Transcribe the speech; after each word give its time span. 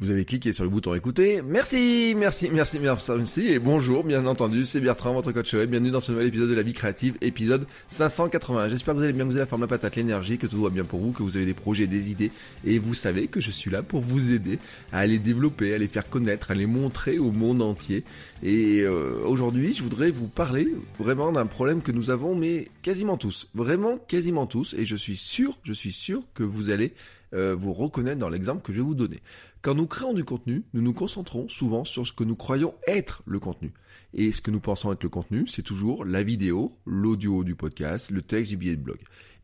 Vous 0.00 0.12
avez 0.12 0.24
cliqué 0.24 0.52
sur 0.52 0.62
le 0.62 0.70
bouton 0.70 0.94
écouter. 0.94 1.42
Merci, 1.42 2.14
merci, 2.16 2.50
merci, 2.52 2.78
merci, 2.78 3.48
et 3.48 3.58
bonjour, 3.58 4.04
bien 4.04 4.26
entendu, 4.26 4.64
c'est 4.64 4.78
Bertrand, 4.78 5.12
votre 5.12 5.32
coach 5.32 5.54
web. 5.54 5.70
Bienvenue 5.70 5.90
dans 5.90 5.98
ce 5.98 6.12
nouvel 6.12 6.28
épisode 6.28 6.50
de 6.50 6.54
la 6.54 6.62
vie 6.62 6.72
créative, 6.72 7.16
épisode 7.20 7.66
580. 7.88 8.68
J'espère 8.68 8.94
que 8.94 8.98
vous 8.98 9.04
allez 9.04 9.12
bien, 9.12 9.24
que 9.24 9.30
vous 9.30 9.36
avez 9.36 9.42
la 9.42 9.48
forme, 9.48 9.62
la 9.62 9.66
patate, 9.66 9.96
l'énergie, 9.96 10.38
que 10.38 10.46
tout 10.46 10.62
va 10.62 10.70
bien 10.70 10.84
pour 10.84 11.00
vous, 11.00 11.10
que 11.10 11.24
vous 11.24 11.36
avez 11.36 11.46
des 11.46 11.54
projets, 11.54 11.88
des 11.88 12.12
idées, 12.12 12.30
et 12.64 12.78
vous 12.78 12.94
savez 12.94 13.26
que 13.26 13.40
je 13.40 13.50
suis 13.50 13.72
là 13.72 13.82
pour 13.82 14.00
vous 14.00 14.30
aider 14.32 14.60
à 14.92 15.04
les 15.04 15.18
développer, 15.18 15.74
à 15.74 15.78
les 15.78 15.88
faire 15.88 16.08
connaître, 16.08 16.52
à 16.52 16.54
les 16.54 16.66
montrer 16.66 17.18
au 17.18 17.32
monde 17.32 17.60
entier. 17.60 18.04
Et 18.44 18.82
euh, 18.82 19.18
aujourd'hui, 19.24 19.74
je 19.74 19.82
voudrais 19.82 20.12
vous 20.12 20.28
parler 20.28 20.72
vraiment 21.00 21.32
d'un 21.32 21.46
problème 21.46 21.82
que 21.82 21.90
nous 21.90 22.10
avons, 22.10 22.36
mais 22.36 22.68
quasiment 22.82 23.16
tous, 23.16 23.48
vraiment 23.52 23.98
quasiment 23.98 24.46
tous, 24.46 24.76
et 24.78 24.84
je 24.84 24.94
suis 24.94 25.16
sûr, 25.16 25.58
je 25.64 25.72
suis 25.72 25.90
sûr 25.90 26.22
que 26.34 26.44
vous 26.44 26.70
allez 26.70 26.92
euh, 27.34 27.54
vous 27.54 27.72
reconnaître 27.72 28.18
dans 28.18 28.28
l'exemple 28.28 28.62
que 28.62 28.72
je 28.72 28.78
vais 28.78 28.84
vous 28.84 28.94
donner. 28.94 29.18
Quand 29.62 29.74
nous 29.74 29.86
créons 29.86 30.14
du 30.14 30.24
contenu, 30.24 30.64
nous 30.72 30.82
nous 30.82 30.92
concentrons 30.92 31.48
souvent 31.48 31.84
sur 31.84 32.06
ce 32.06 32.12
que 32.12 32.24
nous 32.24 32.36
croyons 32.36 32.74
être 32.86 33.22
le 33.26 33.38
contenu. 33.38 33.72
Et 34.14 34.32
ce 34.32 34.40
que 34.40 34.50
nous 34.50 34.60
pensons 34.60 34.92
être 34.92 35.02
le 35.02 35.08
contenu, 35.08 35.46
c'est 35.46 35.62
toujours 35.62 36.04
la 36.04 36.22
vidéo, 36.22 36.78
l'audio 36.86 37.44
du 37.44 37.54
podcast, 37.54 38.10
le 38.10 38.22
texte 38.22 38.50
du 38.50 38.56
billet 38.56 38.76
de 38.76 38.82
blog. 38.82 38.98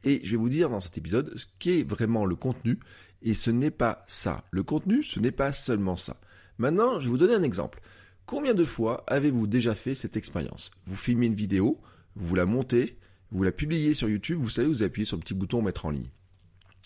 Et 0.05 0.21
je 0.25 0.31
vais 0.33 0.37
vous 0.37 0.49
dire 0.49 0.71
dans 0.71 0.81
cet 0.81 0.99
épisode 0.99 1.33
ce 1.37 1.47
qu'est 1.59 1.83
vraiment 1.83 2.25
le 2.25 2.37
contenu, 2.37 2.79
et 3.23 3.35
ce 3.35 3.51
n'est 3.51 3.71
pas 3.71 4.05
ça. 4.07 4.45
Le 4.51 4.63
contenu, 4.63 5.03
ce 5.03 5.19
n'est 5.19 5.33
pas 5.33 5.53
seulement 5.53 5.97
ça. 5.97 6.21
Maintenant, 6.59 7.01
je 7.01 7.07
vais 7.07 7.11
vous 7.11 7.19
donner 7.19 7.35
un 7.35 7.43
exemple. 7.43 7.81
Combien 8.27 8.55
de 8.55 8.65
fois 8.65 9.05
avez-vous 9.07 9.47
déjà 9.47 9.75
fait 9.75 9.95
cette 9.95 10.17
expérience? 10.17 10.71
Vous 10.87 10.97
filmez 10.97 11.27
une 11.27 11.35
vidéo, 11.35 11.81
vous 12.17 12.35
la 12.35 12.47
montez, 12.47 12.99
vous 13.31 13.43
la 13.43 13.53
publiez 13.53 13.95
sur 13.95 14.09
YouTube, 14.09 14.39
vous 14.39 14.49
savez, 14.49 14.69
vous 14.69 14.83
appuyez 14.83 15.05
sur 15.05 15.17
le 15.17 15.23
petit 15.23 15.35
bouton 15.35 15.61
mettre 15.61 15.87
en 15.87 15.91
ligne. 15.91 16.09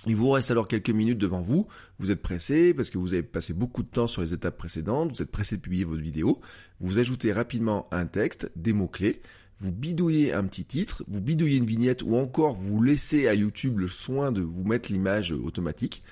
Il 0.09 0.17
vous 0.17 0.31
reste 0.31 0.51
alors 0.51 0.67
quelques 0.67 0.89
minutes 0.89 1.19
devant 1.19 1.43
vous, 1.43 1.67
vous 1.99 2.11
êtes 2.11 2.23
pressé 2.23 2.73
parce 2.73 2.89
que 2.89 2.97
vous 2.97 3.13
avez 3.13 3.23
passé 3.23 3.53
beaucoup 3.53 3.83
de 3.83 3.89
temps 3.89 4.07
sur 4.07 4.23
les 4.23 4.33
étapes 4.33 4.57
précédentes, 4.57 5.15
vous 5.15 5.21
êtes 5.21 5.31
pressé 5.31 5.59
de 5.59 5.61
publier 5.61 5.85
votre 5.85 6.01
vidéo, 6.01 6.41
vous 6.81 6.99
ajoutez 6.99 7.31
rapidement 7.31 7.87
un 7.93 8.07
texte, 8.07 8.51
des 8.57 8.73
mots-clés, 8.73 9.21
vous 9.59 9.71
bidouillez 9.71 10.33
un 10.33 10.45
petit 10.47 10.65
titre, 10.65 11.05
vous 11.09 11.21
bidouillez 11.21 11.59
une 11.59 11.67
vignette 11.67 12.03
ou 12.03 12.17
encore 12.17 12.55
vous 12.55 12.83
laissez 12.83 13.29
à 13.29 13.35
YouTube 13.35 13.81
le 13.81 13.87
soin 13.87 14.33
de 14.33 14.41
vous 14.41 14.65
mettre 14.65 14.91
l'image 14.91 15.33
automatique. 15.33 16.03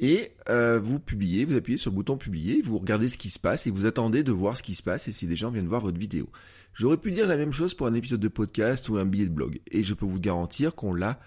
Et 0.00 0.32
euh, 0.48 0.80
vous 0.80 0.98
publiez, 0.98 1.44
vous 1.44 1.54
appuyez 1.54 1.76
sur 1.76 1.90
le 1.90 1.96
bouton 1.96 2.16
publier, 2.16 2.62
vous 2.62 2.78
regardez 2.78 3.10
ce 3.10 3.18
qui 3.18 3.28
se 3.28 3.38
passe 3.38 3.66
et 3.66 3.70
vous 3.70 3.84
attendez 3.84 4.22
de 4.22 4.32
voir 4.32 4.56
ce 4.56 4.62
qui 4.62 4.74
se 4.74 4.82
passe 4.82 5.06
et 5.06 5.12
si 5.12 5.26
des 5.26 5.36
gens 5.36 5.50
viennent 5.50 5.68
voir 5.68 5.82
votre 5.82 5.98
vidéo. 5.98 6.30
J'aurais 6.72 6.96
pu 6.96 7.12
dire 7.12 7.26
la 7.26 7.36
même 7.36 7.52
chose 7.52 7.74
pour 7.74 7.88
un 7.88 7.94
épisode 7.94 8.20
de 8.20 8.28
podcast 8.28 8.88
ou 8.88 8.96
un 8.96 9.04
billet 9.04 9.26
de 9.26 9.34
blog. 9.34 9.60
Et 9.70 9.82
je 9.82 9.92
peux 9.92 10.06
vous 10.06 10.18
garantir 10.18 10.74
qu'on 10.74 10.94
l'a 10.94 11.20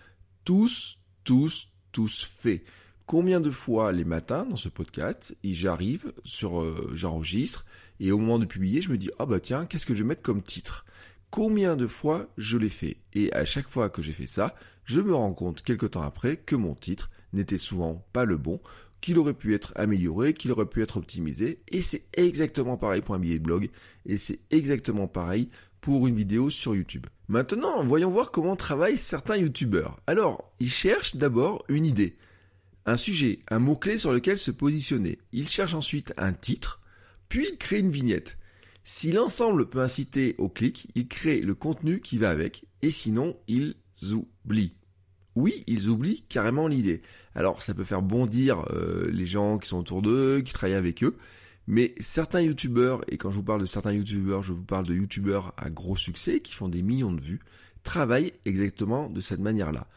tous, 0.45 0.97
tous, 1.23 1.69
fait. 2.05 2.63
Combien 3.05 3.39
de 3.39 3.51
fois 3.51 3.91
les 3.91 4.03
matins 4.03 4.45
dans 4.45 4.57
ce 4.57 4.69
podcast, 4.69 5.35
j'arrive 5.43 6.13
sur, 6.23 6.61
euh, 6.61 6.91
j'enregistre 6.93 7.65
et 7.99 8.11
au 8.11 8.17
moment 8.17 8.37
de 8.37 8.45
publier, 8.45 8.81
je 8.81 8.91
me 8.91 8.97
dis 8.97 9.09
ah 9.17 9.25
bah 9.25 9.39
tiens, 9.39 9.65
qu'est-ce 9.65 9.85
que 9.85 9.93
je 9.93 10.03
vais 10.03 10.09
mettre 10.09 10.21
comme 10.21 10.43
titre? 10.43 10.85
Combien 11.29 11.75
de 11.75 11.87
fois 11.87 12.27
je 12.37 12.57
l'ai 12.57 12.69
fait 12.69 12.97
Et 13.13 13.33
à 13.33 13.45
chaque 13.45 13.69
fois 13.69 13.89
que 13.89 14.01
j'ai 14.01 14.11
fait 14.11 14.27
ça, 14.27 14.55
je 14.83 15.01
me 15.01 15.13
rends 15.13 15.33
compte 15.33 15.63
quelque 15.63 15.85
temps 15.85 16.01
après 16.01 16.37
que 16.37 16.55
mon 16.55 16.75
titre 16.75 17.09
n'était 17.33 17.57
souvent 17.57 18.05
pas 18.13 18.25
le 18.25 18.37
bon, 18.37 18.59
qu'il 19.01 19.19
aurait 19.19 19.33
pu 19.33 19.53
être 19.53 19.73
amélioré, 19.75 20.33
qu'il 20.33 20.51
aurait 20.51 20.65
pu 20.65 20.81
être 20.81 20.97
optimisé, 20.97 21.61
et 21.67 21.81
c'est 21.81 22.03
exactement 22.13 22.77
pareil 22.77 23.01
pour 23.01 23.15
un 23.15 23.19
billet 23.19 23.39
de 23.39 23.43
blog, 23.43 23.69
et 24.05 24.17
c'est 24.17 24.39
exactement 24.49 25.07
pareil 25.07 25.49
pour 25.87 26.05
une 26.05 26.17
vidéo 26.17 26.49
sur 26.49 26.75
YouTube. 26.75 27.05
Maintenant, 27.29 27.81
voyons 27.81 28.11
voir 28.11 28.31
comment 28.31 28.57
travaillent 28.57 28.97
certains 28.97 29.37
youtubeurs. 29.37 29.95
Alors, 30.05 30.51
ils 30.59 30.69
cherchent 30.69 31.15
d'abord 31.15 31.63
une 31.69 31.85
idée, 31.85 32.17
un 32.85 32.97
sujet, 32.97 33.39
un 33.49 33.59
mot-clé 33.59 33.97
sur 33.97 34.11
lequel 34.11 34.37
se 34.37 34.51
positionner. 34.51 35.17
Ils 35.31 35.47
cherchent 35.47 35.75
ensuite 35.75 36.13
un 36.17 36.33
titre, 36.33 36.81
puis 37.29 37.47
ils 37.49 37.57
créent 37.57 37.79
une 37.79 37.89
vignette. 37.89 38.37
Si 38.83 39.13
l'ensemble 39.13 39.69
peut 39.69 39.79
inciter 39.79 40.35
au 40.39 40.49
clic, 40.49 40.89
ils 40.95 41.07
créent 41.07 41.39
le 41.39 41.55
contenu 41.55 42.01
qui 42.01 42.17
va 42.17 42.31
avec, 42.31 42.65
et 42.81 42.91
sinon, 42.91 43.37
ils 43.47 43.75
oublient. 44.11 44.75
Oui, 45.35 45.63
ils 45.67 45.87
oublient 45.87 46.25
carrément 46.27 46.67
l'idée. 46.67 47.01
Alors, 47.33 47.61
ça 47.61 47.73
peut 47.73 47.85
faire 47.85 48.01
bondir 48.01 48.65
euh, 48.73 49.09
les 49.09 49.25
gens 49.25 49.57
qui 49.57 49.69
sont 49.69 49.79
autour 49.79 50.01
d'eux, 50.01 50.41
qui 50.41 50.51
travaillent 50.51 50.75
avec 50.75 51.01
eux, 51.01 51.15
mais 51.67 51.93
certains 51.99 52.41
youtubeurs, 52.41 53.03
et 53.11 53.17
quand 53.17 53.29
je 53.29 53.35
vous 53.35 53.43
parle 53.43 53.61
de 53.61 53.65
certains 53.65 53.91
youtubeurs, 53.91 54.41
je 54.41 54.53
vous 54.53 54.63
parle 54.63 54.87
de 54.87 54.95
youtubeurs 54.95 55.53
à 55.57 55.69
gros 55.69 55.97
succès 55.97 56.39
qui 56.39 56.53
font 56.53 56.69
des 56.69 56.81
millions 56.81 57.11
de 57.11 57.21
vues, 57.21 57.41
travaillent 57.83 58.33
exactement 58.45 59.09
de 59.09 59.21
cette 59.21 59.39
manière-là. 59.39 59.87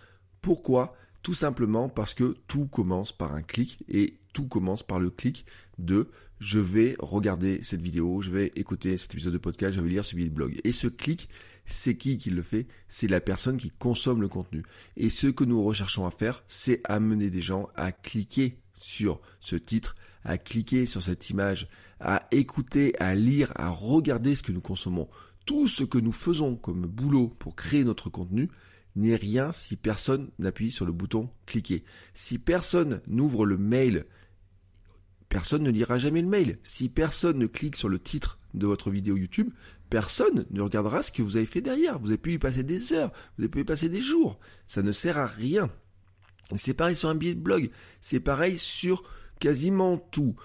Pourquoi? 0.42 0.94
Tout 1.22 1.34
simplement 1.34 1.88
parce 1.88 2.14
que 2.14 2.36
tout 2.48 2.66
commence 2.66 3.12
par 3.12 3.34
un 3.34 3.42
clic 3.42 3.84
et 3.88 4.14
tout 4.32 4.48
commence 4.48 4.82
par 4.82 4.98
le 4.98 5.10
clic 5.10 5.44
de 5.78 6.08
je 6.41 6.58
vais 6.58 6.97
regarder 6.98 7.62
cette 7.62 7.82
vidéo, 7.82 8.22
je 8.22 8.31
vais 8.31 8.50
écouter 8.56 8.97
cet 8.97 9.12
épisode 9.12 9.34
de 9.34 9.38
podcast, 9.38 9.76
je 9.76 9.81
vais 9.81 9.91
lire 9.91 10.04
ce 10.04 10.16
billet 10.16 10.28
de 10.28 10.34
blog. 10.34 10.58
Et 10.64 10.72
ce 10.72 10.88
clic, 10.88 11.28
c'est 11.66 11.97
qui 11.97 12.16
qui 12.16 12.31
le 12.31 12.42
fait? 12.42 12.66
C'est 12.88 13.08
la 13.08 13.20
personne 13.20 13.58
qui 13.58 13.70
consomme 13.70 14.22
le 14.22 14.28
contenu. 14.28 14.64
Et 14.97 15.10
ce 15.10 15.26
que 15.26 15.44
nous 15.44 15.62
recherchons 15.62 16.06
à 16.06 16.10
faire, 16.10 16.42
c'est 16.47 16.81
amener 16.84 17.28
des 17.28 17.42
gens 17.42 17.69
à 17.76 17.92
cliquer 17.92 18.58
sur 18.78 19.20
ce 19.41 19.56
titre, 19.56 19.94
à 20.25 20.38
cliquer 20.38 20.86
sur 20.86 21.03
cette 21.03 21.31
image, 21.31 21.69
à 21.98 22.26
écouter, 22.31 22.94
à 23.00 23.14
lire, 23.14 23.53
à 23.56 23.69
regarder 23.69 24.34
ce 24.34 24.42
que 24.42 24.53
nous 24.53 24.60
consommons. 24.60 25.08
Tout 25.47 25.66
ce 25.66 25.84
que 25.84 25.98
nous 25.98 26.12
faisons 26.12 26.56
comme 26.56 26.86
boulot 26.86 27.28
pour 27.38 27.56
créer 27.56 27.84
notre 27.84 28.10
contenu 28.10 28.50
n'est 28.97 29.16
rien 29.16 29.53
si 29.53 29.76
personne 29.76 30.31
n'appuie 30.38 30.70
sur 30.70 30.84
le 30.84 30.92
bouton 30.92 31.31
cliquer. 31.47 31.84
Si 32.14 32.38
personne 32.38 33.00
n'ouvre 33.06 33.47
le 33.47 33.56
mail, 33.56 34.04
personne 35.28 35.62
ne 35.62 35.70
lira 35.70 35.98
jamais 35.98 36.22
le 36.22 36.28
mail. 36.28 36.58
Si 36.62 36.88
personne 36.88 37.38
ne 37.38 37.47
clique 37.47 37.76
sur 37.76 37.88
le 37.88 37.98
titre 37.98 38.38
de 38.54 38.66
votre 38.66 38.91
vidéo 38.91 39.16
YouTube, 39.16 39.50
personne 39.88 40.47
ne 40.50 40.60
regardera 40.60 41.02
ce 41.02 41.12
que 41.12 41.22
vous 41.22 41.37
avez 41.37 41.47
fait 41.47 41.60
derrière. 41.60 41.98
Vous 41.98 42.08
avez 42.08 42.19
pu 42.19 42.32
y 42.32 42.38
passer 42.38 42.62
des 42.62 42.92
heures, 42.92 43.12
vous 43.37 43.44
avez 43.44 43.50
pu 43.50 43.60
y 43.60 43.64
passer 43.64 43.88
des 43.88 44.00
jours. 44.00 44.38
Ça 44.66 44.82
ne 44.82 44.92
sert 44.92 45.19
à 45.19 45.26
rien. 45.26 45.70
C'est 46.56 46.75
pareil 46.75 46.97
sur 46.97 47.08
un 47.08 47.14
billet 47.14 47.34
de 47.34 47.41
blog. 47.41 47.70
C'est 48.00 48.20
pareil 48.20 48.58
sur 48.58 49.04
quasiment 49.41 49.99
tout. 49.99 50.37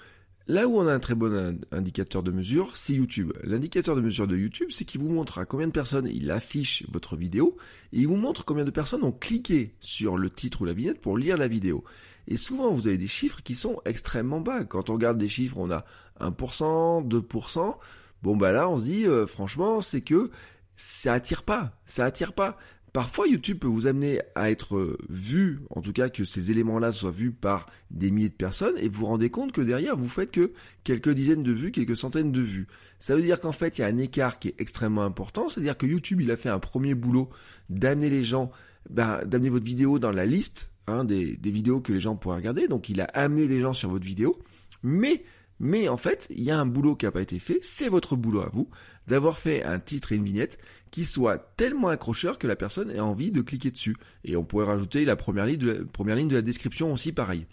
Là 0.48 0.68
où 0.68 0.78
on 0.78 0.88
a 0.88 0.94
un 0.94 1.00
très 1.00 1.16
bon 1.16 1.60
indicateur 1.72 2.22
de 2.22 2.32
mesure, 2.32 2.78
c'est 2.78 2.94
YouTube. 2.94 3.34
L'indicateur 3.44 3.96
de 3.96 4.02
mesure 4.02 4.28
de 4.28 4.38
YouTube, 4.38 4.70
c'est 4.70 4.86
qu'il 4.86 5.02
vous 5.02 5.10
montre 5.10 5.40
à 5.40 5.46
combien 5.46 5.66
de 5.66 5.72
personnes 5.72 6.08
il 6.08 6.30
affiche 6.30 6.86
votre 6.92 7.16
vidéo 7.16 7.58
et 7.94 8.02
il 8.02 8.08
vous 8.08 8.16
montre 8.16 8.46
combien 8.46 8.64
de 8.64 8.70
personnes 8.70 9.04
ont 9.04 9.12
cliqué 9.12 9.76
sur 9.80 10.18
le 10.18 10.30
titre 10.30 10.62
ou 10.62 10.66
la 10.66 10.74
vignette 10.74 11.02
pour 11.02 11.18
lire 11.18 11.36
la 11.36 11.48
vidéo. 11.48 11.84
Et 12.28 12.38
souvent, 12.38 12.72
vous 12.72 12.88
avez 12.88 13.00
des 13.00 13.08
chiffres 13.08 13.42
qui 13.42 13.56
sont 13.56 13.82
extrêmement 13.86 14.40
bas. 14.40 14.66
Quand 14.66 14.92
on 14.92 14.94
regarde 14.94 15.18
des 15.18 15.30
chiffres, 15.30 15.58
on 15.58 15.72
a 15.72 15.84
1%, 16.20 17.08
2%. 17.08 17.78
Bon, 18.22 18.38
bah 18.38 18.52
là, 18.52 18.70
on 18.70 18.78
se 18.78 18.86
dit, 18.86 19.08
euh, 19.08 19.26
franchement, 19.26 19.82
c'est 19.82 20.02
que 20.02 20.30
ça 20.76 21.14
attire 21.14 21.44
pas. 21.44 21.74
Ça 21.86 22.06
attire 22.06 22.34
pas. 22.34 22.58
Parfois, 22.96 23.28
YouTube 23.28 23.60
peut 23.60 23.68
vous 23.68 23.88
amener 23.88 24.22
à 24.36 24.50
être 24.50 24.78
euh, 24.78 24.98
vu, 25.10 25.60
en 25.70 25.82
tout 25.82 25.92
cas 25.92 26.08
que 26.08 26.24
ces 26.24 26.52
éléments-là 26.52 26.94
soient 26.94 27.12
vus 27.12 27.34
par 27.34 27.66
des 27.92 28.10
milliers 28.10 28.30
de 28.30 28.34
personnes, 28.34 28.78
et 28.78 28.88
vous 28.88 29.02
vous 29.02 29.06
rendez 29.08 29.30
compte 29.30 29.52
que 29.52 29.60
derrière, 29.60 29.98
vous 29.98 30.08
faites 30.08 30.32
que 30.32 30.54
quelques 30.86 31.10
dizaines 31.10 31.44
de 31.44 31.52
vues, 31.52 31.74
quelques 31.74 31.98
centaines 31.98 32.32
de 32.32 32.40
vues. 32.40 32.68
Ça 32.98 33.14
veut 33.14 33.22
dire 33.22 33.42
qu'en 33.42 33.52
fait, 33.52 33.78
il 33.78 33.82
y 33.82 33.84
a 33.84 33.88
un 33.88 33.98
écart 33.98 34.40
qui 34.40 34.48
est 34.48 34.56
extrêmement 34.60 35.04
important, 35.04 35.50
c'est-à-dire 35.50 35.78
que 35.78 35.86
YouTube, 35.86 36.22
il 36.22 36.32
a 36.32 36.38
fait 36.38 36.48
un 36.48 36.60
premier 36.60 36.96
boulot 36.96 37.30
d'amener 37.70 38.10
les 38.10 38.24
gens, 38.24 38.50
ben, 38.90 39.20
d'amener 39.26 39.50
votre 39.50 39.66
vidéo 39.66 40.00
dans 40.00 40.12
la 40.12 40.26
liste 40.26 40.72
hein, 40.88 41.04
des, 41.04 41.38
vidéos 41.44 41.82
que 41.82 41.92
les 41.92 42.00
gens 42.00 42.16
pourraient 42.16 42.38
regarder, 42.38 42.70
donc 42.70 42.88
il 42.88 43.02
a 43.02 43.10
amené 43.14 43.50
des 43.50 43.60
gens 43.60 43.74
sur 43.74 43.90
votre 43.90 44.06
vidéo, 44.06 44.40
mais 44.84 45.26
mais 45.60 45.88
en 45.88 45.98
fait, 45.98 46.28
il 46.36 46.44
y 46.44 46.52
a 46.52 46.60
un 46.60 46.66
boulot 46.66 46.96
qui 46.96 47.06
n'a 47.06 47.12
pas 47.12 47.22
été 47.22 47.40
fait, 47.40 47.60
c'est 47.62 47.88
votre 47.88 48.16
boulot 48.16 48.42
à 48.42 48.50
vous, 48.52 48.70
d'avoir 49.08 49.38
fait 49.38 49.64
un 49.64 49.80
titre 49.80 50.12
et 50.12 50.16
une 50.16 50.26
vignette 50.26 50.58
qui 50.96 51.04
soit 51.04 51.54
tellement 51.58 51.90
accrocheur 51.90 52.40
que 52.40 52.48
la 52.48 52.56
personne 52.56 52.90
ait 52.90 53.02
envie 53.02 53.30
de 53.30 53.42
cliquer 53.42 53.70
dessus. 53.70 53.98
Et 54.24 54.38
on 54.38 54.46
pourrait 54.46 54.68
rajouter 54.68 55.04
la 55.04 55.18
première 55.18 55.46
ligne 55.46 55.58
de 55.58 56.36
la, 56.36 56.42
description 56.42 56.94
aussi 56.94 57.12
pareil. 57.12 57.48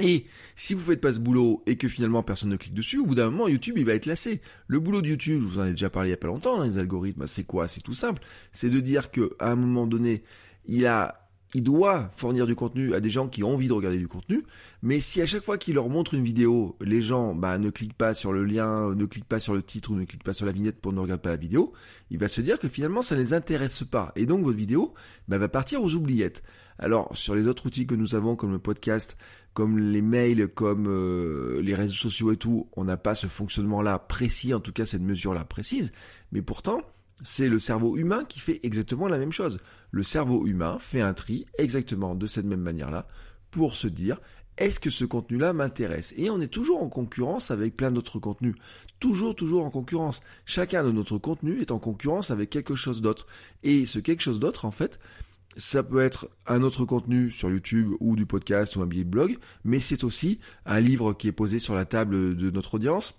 Et 0.00 0.26
si 0.56 0.74
vous 0.74 0.80
faites 0.80 1.00
pas 1.00 1.12
ce 1.12 1.20
boulot 1.20 1.62
et 1.66 1.76
que 1.76 1.86
finalement 1.86 2.24
personne 2.24 2.50
ne 2.50 2.56
clique 2.56 2.74
dessus, 2.74 2.98
au 2.98 3.06
bout 3.06 3.14
d'un 3.14 3.30
moment, 3.30 3.46
YouTube, 3.46 3.78
il 3.78 3.84
va 3.84 3.92
être 3.92 4.06
lassé. 4.06 4.42
Le 4.66 4.80
boulot 4.80 5.02
de 5.02 5.06
YouTube, 5.06 5.40
je 5.40 5.46
vous 5.46 5.58
en 5.60 5.66
ai 5.66 5.70
déjà 5.70 5.88
parlé 5.88 6.08
il 6.08 6.10
y 6.10 6.14
a 6.14 6.16
pas 6.16 6.26
longtemps, 6.26 6.60
hein, 6.60 6.66
les 6.66 6.78
algorithmes, 6.78 7.28
c'est 7.28 7.44
quoi? 7.44 7.68
C'est 7.68 7.80
tout 7.80 7.94
simple. 7.94 8.20
C'est 8.50 8.70
de 8.70 8.80
dire 8.80 9.12
que 9.12 9.36
à 9.38 9.52
un 9.52 9.56
moment 9.56 9.86
donné, 9.86 10.24
il 10.66 10.84
a 10.88 11.27
il 11.54 11.62
doit 11.62 12.10
fournir 12.14 12.46
du 12.46 12.54
contenu 12.54 12.94
à 12.94 13.00
des 13.00 13.08
gens 13.08 13.28
qui 13.28 13.42
ont 13.42 13.54
envie 13.54 13.68
de 13.68 13.72
regarder 13.72 13.98
du 13.98 14.08
contenu, 14.08 14.44
mais 14.82 15.00
si 15.00 15.22
à 15.22 15.26
chaque 15.26 15.42
fois 15.42 15.56
qu'il 15.56 15.74
leur 15.74 15.88
montre 15.88 16.14
une 16.14 16.22
vidéo, 16.22 16.76
les 16.80 17.00
gens 17.00 17.34
bah, 17.34 17.58
ne 17.58 17.70
cliquent 17.70 17.96
pas 17.96 18.12
sur 18.12 18.32
le 18.32 18.44
lien, 18.44 18.94
ne 18.94 19.06
cliquent 19.06 19.28
pas 19.28 19.40
sur 19.40 19.54
le 19.54 19.62
titre 19.62 19.92
ne 19.92 20.04
cliquent 20.04 20.24
pas 20.24 20.34
sur 20.34 20.46
la 20.46 20.52
vignette 20.52 20.80
pour 20.80 20.92
ne 20.92 21.00
regarder 21.00 21.22
pas 21.22 21.30
la 21.30 21.36
vidéo, 21.36 21.72
il 22.10 22.18
va 22.18 22.28
se 22.28 22.40
dire 22.40 22.58
que 22.58 22.68
finalement 22.68 23.02
ça 23.02 23.14
ne 23.14 23.20
les 23.20 23.32
intéresse 23.32 23.82
pas. 23.84 24.12
Et 24.16 24.26
donc 24.26 24.44
votre 24.44 24.58
vidéo 24.58 24.94
bah, 25.26 25.38
va 25.38 25.48
partir 25.48 25.82
aux 25.82 25.94
oubliettes. 25.94 26.42
Alors 26.78 27.16
sur 27.16 27.34
les 27.34 27.46
autres 27.48 27.66
outils 27.66 27.86
que 27.86 27.94
nous 27.94 28.14
avons 28.14 28.36
comme 28.36 28.52
le 28.52 28.58
podcast, 28.58 29.16
comme 29.54 29.78
les 29.78 30.02
mails, 30.02 30.48
comme 30.48 30.86
euh, 30.86 31.60
les 31.62 31.74
réseaux 31.74 31.94
sociaux 31.94 32.32
et 32.32 32.36
tout, 32.36 32.68
on 32.76 32.84
n'a 32.84 32.96
pas 32.96 33.14
ce 33.14 33.26
fonctionnement-là 33.26 33.98
précis, 33.98 34.54
en 34.54 34.60
tout 34.60 34.72
cas 34.72 34.86
cette 34.86 35.02
mesure-là 35.02 35.44
précise, 35.44 35.92
mais 36.30 36.42
pourtant 36.42 36.82
c'est 37.24 37.48
le 37.48 37.58
cerveau 37.58 37.96
humain 37.96 38.24
qui 38.24 38.38
fait 38.38 38.60
exactement 38.62 39.08
la 39.08 39.18
même 39.18 39.32
chose. 39.32 39.58
Le 39.90 40.02
cerveau 40.02 40.46
humain 40.46 40.78
fait 40.78 41.00
un 41.00 41.14
tri 41.14 41.46
exactement 41.58 42.14
de 42.14 42.26
cette 42.26 42.46
même 42.46 42.60
manière-là 42.60 43.06
pour 43.50 43.76
se 43.76 43.88
dire 43.88 44.20
est-ce 44.58 44.80
que 44.80 44.90
ce 44.90 45.04
contenu-là 45.04 45.52
m'intéresse? 45.52 46.12
Et 46.16 46.30
on 46.30 46.40
est 46.40 46.52
toujours 46.52 46.82
en 46.82 46.88
concurrence 46.88 47.52
avec 47.52 47.76
plein 47.76 47.92
d'autres 47.92 48.18
contenus. 48.18 48.56
Toujours, 48.98 49.36
toujours 49.36 49.64
en 49.64 49.70
concurrence. 49.70 50.20
Chacun 50.46 50.82
de 50.82 50.90
notre 50.90 51.16
contenu 51.16 51.60
est 51.60 51.70
en 51.70 51.78
concurrence 51.78 52.32
avec 52.32 52.50
quelque 52.50 52.74
chose 52.74 53.00
d'autre. 53.00 53.28
Et 53.62 53.86
ce 53.86 54.00
quelque 54.00 54.22
chose 54.22 54.40
d'autre, 54.40 54.64
en 54.64 54.72
fait, 54.72 54.98
ça 55.56 55.84
peut 55.84 56.00
être 56.00 56.28
un 56.46 56.62
autre 56.62 56.84
contenu 56.84 57.30
sur 57.30 57.50
YouTube 57.50 57.92
ou 58.00 58.16
du 58.16 58.26
podcast 58.26 58.74
ou 58.74 58.82
un 58.82 58.86
billet 58.86 59.04
de 59.04 59.10
blog, 59.10 59.38
mais 59.62 59.78
c'est 59.78 60.02
aussi 60.02 60.40
un 60.66 60.80
livre 60.80 61.12
qui 61.12 61.28
est 61.28 61.32
posé 61.32 61.60
sur 61.60 61.76
la 61.76 61.84
table 61.84 62.36
de 62.36 62.50
notre 62.50 62.74
audience 62.74 63.14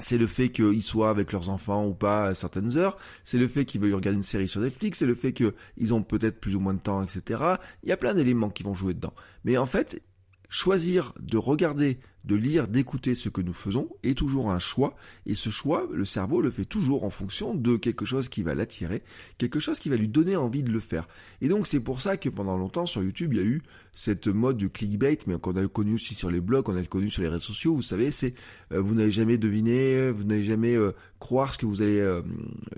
c'est 0.00 0.18
le 0.18 0.26
fait 0.26 0.50
qu'ils 0.50 0.82
soient 0.82 1.10
avec 1.10 1.32
leurs 1.32 1.48
enfants 1.48 1.86
ou 1.86 1.94
pas 1.94 2.26
à 2.26 2.34
certaines 2.34 2.76
heures, 2.76 2.96
c'est 3.24 3.38
le 3.38 3.48
fait 3.48 3.64
qu'ils 3.64 3.80
veuillent 3.80 3.92
regarder 3.92 4.16
une 4.16 4.22
série 4.22 4.48
sur 4.48 4.60
Netflix, 4.60 4.98
c'est 4.98 5.06
le 5.06 5.14
fait 5.14 5.32
qu'ils 5.32 5.94
ont 5.94 6.02
peut-être 6.02 6.40
plus 6.40 6.56
ou 6.56 6.60
moins 6.60 6.74
de 6.74 6.80
temps, 6.80 7.02
etc. 7.02 7.42
Il 7.82 7.88
y 7.88 7.92
a 7.92 7.96
plein 7.96 8.14
d'éléments 8.14 8.50
qui 8.50 8.62
vont 8.62 8.74
jouer 8.74 8.94
dedans. 8.94 9.14
Mais 9.44 9.56
en 9.56 9.66
fait, 9.66 10.02
choisir 10.48 11.14
de 11.20 11.38
regarder 11.38 12.00
de 12.24 12.34
lire, 12.34 12.68
d'écouter 12.68 13.14
ce 13.14 13.28
que 13.28 13.40
nous 13.40 13.52
faisons 13.52 13.88
est 14.02 14.16
toujours 14.16 14.50
un 14.50 14.58
choix, 14.58 14.94
et 15.26 15.34
ce 15.34 15.50
choix, 15.50 15.88
le 15.92 16.04
cerveau 16.04 16.42
le 16.42 16.50
fait 16.50 16.64
toujours 16.64 17.04
en 17.04 17.10
fonction 17.10 17.54
de 17.54 17.76
quelque 17.76 18.04
chose 18.04 18.28
qui 18.28 18.42
va 18.42 18.54
l'attirer, 18.54 19.02
quelque 19.38 19.60
chose 19.60 19.78
qui 19.78 19.88
va 19.88 19.96
lui 19.96 20.08
donner 20.08 20.36
envie 20.36 20.62
de 20.62 20.70
le 20.70 20.80
faire. 20.80 21.08
Et 21.40 21.48
donc 21.48 21.66
c'est 21.66 21.80
pour 21.80 22.00
ça 22.00 22.16
que 22.16 22.28
pendant 22.28 22.56
longtemps 22.56 22.86
sur 22.86 23.02
YouTube, 23.02 23.32
il 23.32 23.38
y 23.38 23.42
a 23.42 23.46
eu 23.46 23.62
cette 23.94 24.28
mode 24.28 24.56
du 24.56 24.70
clickbait, 24.70 25.18
mais 25.26 25.38
qu'on 25.38 25.56
a 25.56 25.66
connu 25.66 25.94
aussi 25.94 26.14
sur 26.14 26.30
les 26.30 26.40
blogs, 26.40 26.68
on 26.68 26.76
a 26.76 26.82
connu 26.84 27.10
sur 27.10 27.22
les 27.22 27.28
réseaux 27.28 27.40
sociaux, 27.40 27.74
vous 27.74 27.82
savez, 27.82 28.10
c'est 28.10 28.34
euh, 28.72 28.80
vous 28.80 28.94
n'avez 28.94 29.10
jamais 29.10 29.38
deviné, 29.38 30.10
vous 30.10 30.24
n'avez 30.24 30.42
jamais 30.42 30.76
euh, 30.76 30.92
croire 31.18 31.52
ce 31.52 31.58
que 31.58 31.66
vous 31.66 31.82
allez, 31.82 32.00
euh, 32.00 32.22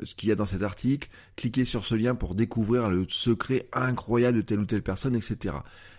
ce 0.03 0.15
qu'il 0.15 0.29
y 0.29 0.33
a 0.33 0.35
dans 0.35 0.47
cet 0.47 0.62
article, 0.62 1.09
cliquez 1.37 1.65
sur 1.65 1.85
ce 1.85 1.94
lien 1.94 2.15
pour 2.15 2.35
découvrir 2.35 2.91
le 2.91 3.06
secret 3.09 3.69
incroyable 3.73 4.39
de 4.39 4.43
telle 4.43 4.61
ou 4.61 4.67
telle 4.67 4.83
personne, 4.83 5.17
etc. 5.17 5.56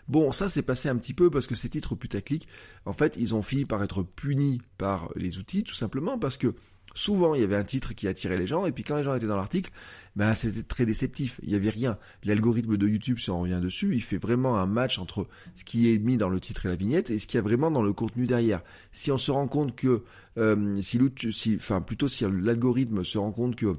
Bon, 0.07 0.33
ça 0.33 0.49
s'est 0.49 0.61
passé 0.61 0.89
un 0.89 0.97
petit 0.97 1.13
peu 1.13 1.29
parce 1.29 1.47
que 1.47 1.55
ces 1.55 1.69
titres 1.69 1.95
putaclic, 1.95 2.47
en 2.85 2.91
fait, 2.91 3.15
ils 3.17 3.32
ont 3.32 3.32
fini 3.41 3.65
par 3.65 3.83
être 3.83 4.03
punis 4.03 4.61
par 4.77 5.09
les 5.15 5.37
outils, 5.37 5.63
tout 5.63 5.73
simplement 5.73 6.17
parce 6.17 6.37
que 6.37 6.53
souvent 6.93 7.33
il 7.33 7.41
y 7.41 7.43
avait 7.43 7.55
un 7.55 7.63
titre 7.63 7.93
qui 7.93 8.07
attirait 8.07 8.37
les 8.37 8.47
gens, 8.47 8.65
et 8.65 8.71
puis 8.71 8.83
quand 8.83 8.97
les 8.97 9.03
gens 9.03 9.15
étaient 9.15 9.27
dans 9.27 9.35
l'article, 9.35 9.71
ben 10.15 10.35
c'était 10.35 10.63
très 10.63 10.85
déceptif, 10.85 11.39
il 11.43 11.51
y 11.51 11.55
avait 11.55 11.69
rien. 11.69 11.97
L'algorithme 12.23 12.77
de 12.77 12.87
YouTube, 12.87 13.17
si 13.17 13.29
on 13.31 13.41
revient 13.41 13.59
dessus, 13.61 13.95
il 13.95 14.01
fait 14.01 14.17
vraiment 14.17 14.57
un 14.57 14.67
match 14.67 14.99
entre 14.99 15.27
ce 15.55 15.65
qui 15.65 15.91
est 15.91 15.97
mis 15.97 16.17
dans 16.17 16.29
le 16.29 16.39
titre 16.39 16.65
et 16.65 16.69
la 16.69 16.75
vignette 16.75 17.09
et 17.09 17.17
ce 17.17 17.27
qu'il 17.27 17.37
y 17.37 17.39
a 17.39 17.43
vraiment 17.43 17.71
dans 17.71 17.81
le 17.81 17.93
contenu 17.93 18.25
derrière. 18.27 18.61
Si 18.91 19.11
on 19.11 19.17
se 19.17 19.31
rend 19.31 19.47
compte 19.47 19.75
que, 19.75 20.03
euh, 20.37 20.81
si, 20.81 20.99
si, 21.31 21.55
enfin 21.55 21.81
plutôt 21.81 22.07
si 22.07 22.25
l'algorithme 22.25 23.03
se 23.03 23.17
rend 23.17 23.31
compte 23.31 23.55
que 23.55 23.75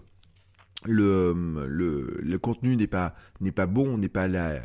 le 0.86 2.36
contenu 2.38 2.76
n'est 2.76 2.86
pas 2.88 3.14
n'est 3.40 3.52
pas 3.52 3.66
bon, 3.66 3.96
n'est 3.96 4.08
pas 4.08 4.28
la 4.28 4.60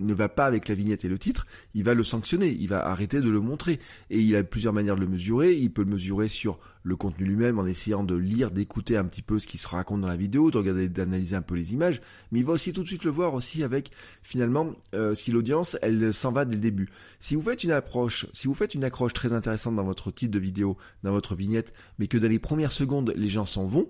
ne 0.00 0.14
va 0.14 0.28
pas 0.28 0.46
avec 0.46 0.68
la 0.68 0.74
vignette 0.74 1.04
et 1.04 1.08
le 1.08 1.18
titre, 1.18 1.46
il 1.74 1.84
va 1.84 1.94
le 1.94 2.02
sanctionner, 2.02 2.56
il 2.58 2.68
va 2.68 2.86
arrêter 2.86 3.20
de 3.20 3.28
le 3.28 3.40
montrer. 3.40 3.80
Et 4.10 4.20
il 4.20 4.34
a 4.36 4.42
plusieurs 4.42 4.72
manières 4.72 4.96
de 4.96 5.00
le 5.00 5.06
mesurer. 5.06 5.56
Il 5.56 5.72
peut 5.72 5.84
le 5.84 5.90
mesurer 5.90 6.28
sur 6.28 6.58
le 6.82 6.96
contenu 6.96 7.26
lui-même 7.26 7.58
en 7.58 7.66
essayant 7.66 8.02
de 8.02 8.14
lire, 8.14 8.50
d'écouter 8.50 8.96
un 8.96 9.04
petit 9.04 9.22
peu 9.22 9.38
ce 9.38 9.46
qui 9.46 9.58
se 9.58 9.68
raconte 9.68 10.00
dans 10.00 10.08
la 10.08 10.16
vidéo, 10.16 10.50
de 10.50 10.58
regarder, 10.58 10.88
d'analyser 10.88 11.36
un 11.36 11.42
peu 11.42 11.54
les 11.54 11.72
images. 11.74 12.00
Mais 12.32 12.40
il 12.40 12.44
va 12.44 12.52
aussi 12.52 12.72
tout 12.72 12.82
de 12.82 12.88
suite 12.88 13.04
le 13.04 13.10
voir 13.10 13.34
aussi 13.34 13.62
avec 13.62 13.90
finalement 14.22 14.72
euh, 14.94 15.14
si 15.14 15.30
l'audience 15.30 15.76
elle 15.82 16.12
s'en 16.14 16.32
va 16.32 16.44
dès 16.44 16.54
le 16.54 16.60
début. 16.60 16.88
Si 17.18 17.34
vous 17.34 17.42
faites 17.42 17.64
une 17.64 17.72
approche, 17.72 18.26
si 18.32 18.48
vous 18.48 18.54
faites 18.54 18.74
une 18.74 18.84
accroche 18.84 19.12
très 19.12 19.32
intéressante 19.32 19.76
dans 19.76 19.84
votre 19.84 20.10
titre 20.10 20.32
de 20.32 20.38
vidéo, 20.38 20.76
dans 21.02 21.12
votre 21.12 21.34
vignette, 21.34 21.74
mais 21.98 22.06
que 22.06 22.18
dans 22.18 22.28
les 22.28 22.38
premières 22.38 22.72
secondes 22.72 23.12
les 23.16 23.28
gens 23.28 23.46
s'en 23.46 23.66
vont, 23.66 23.88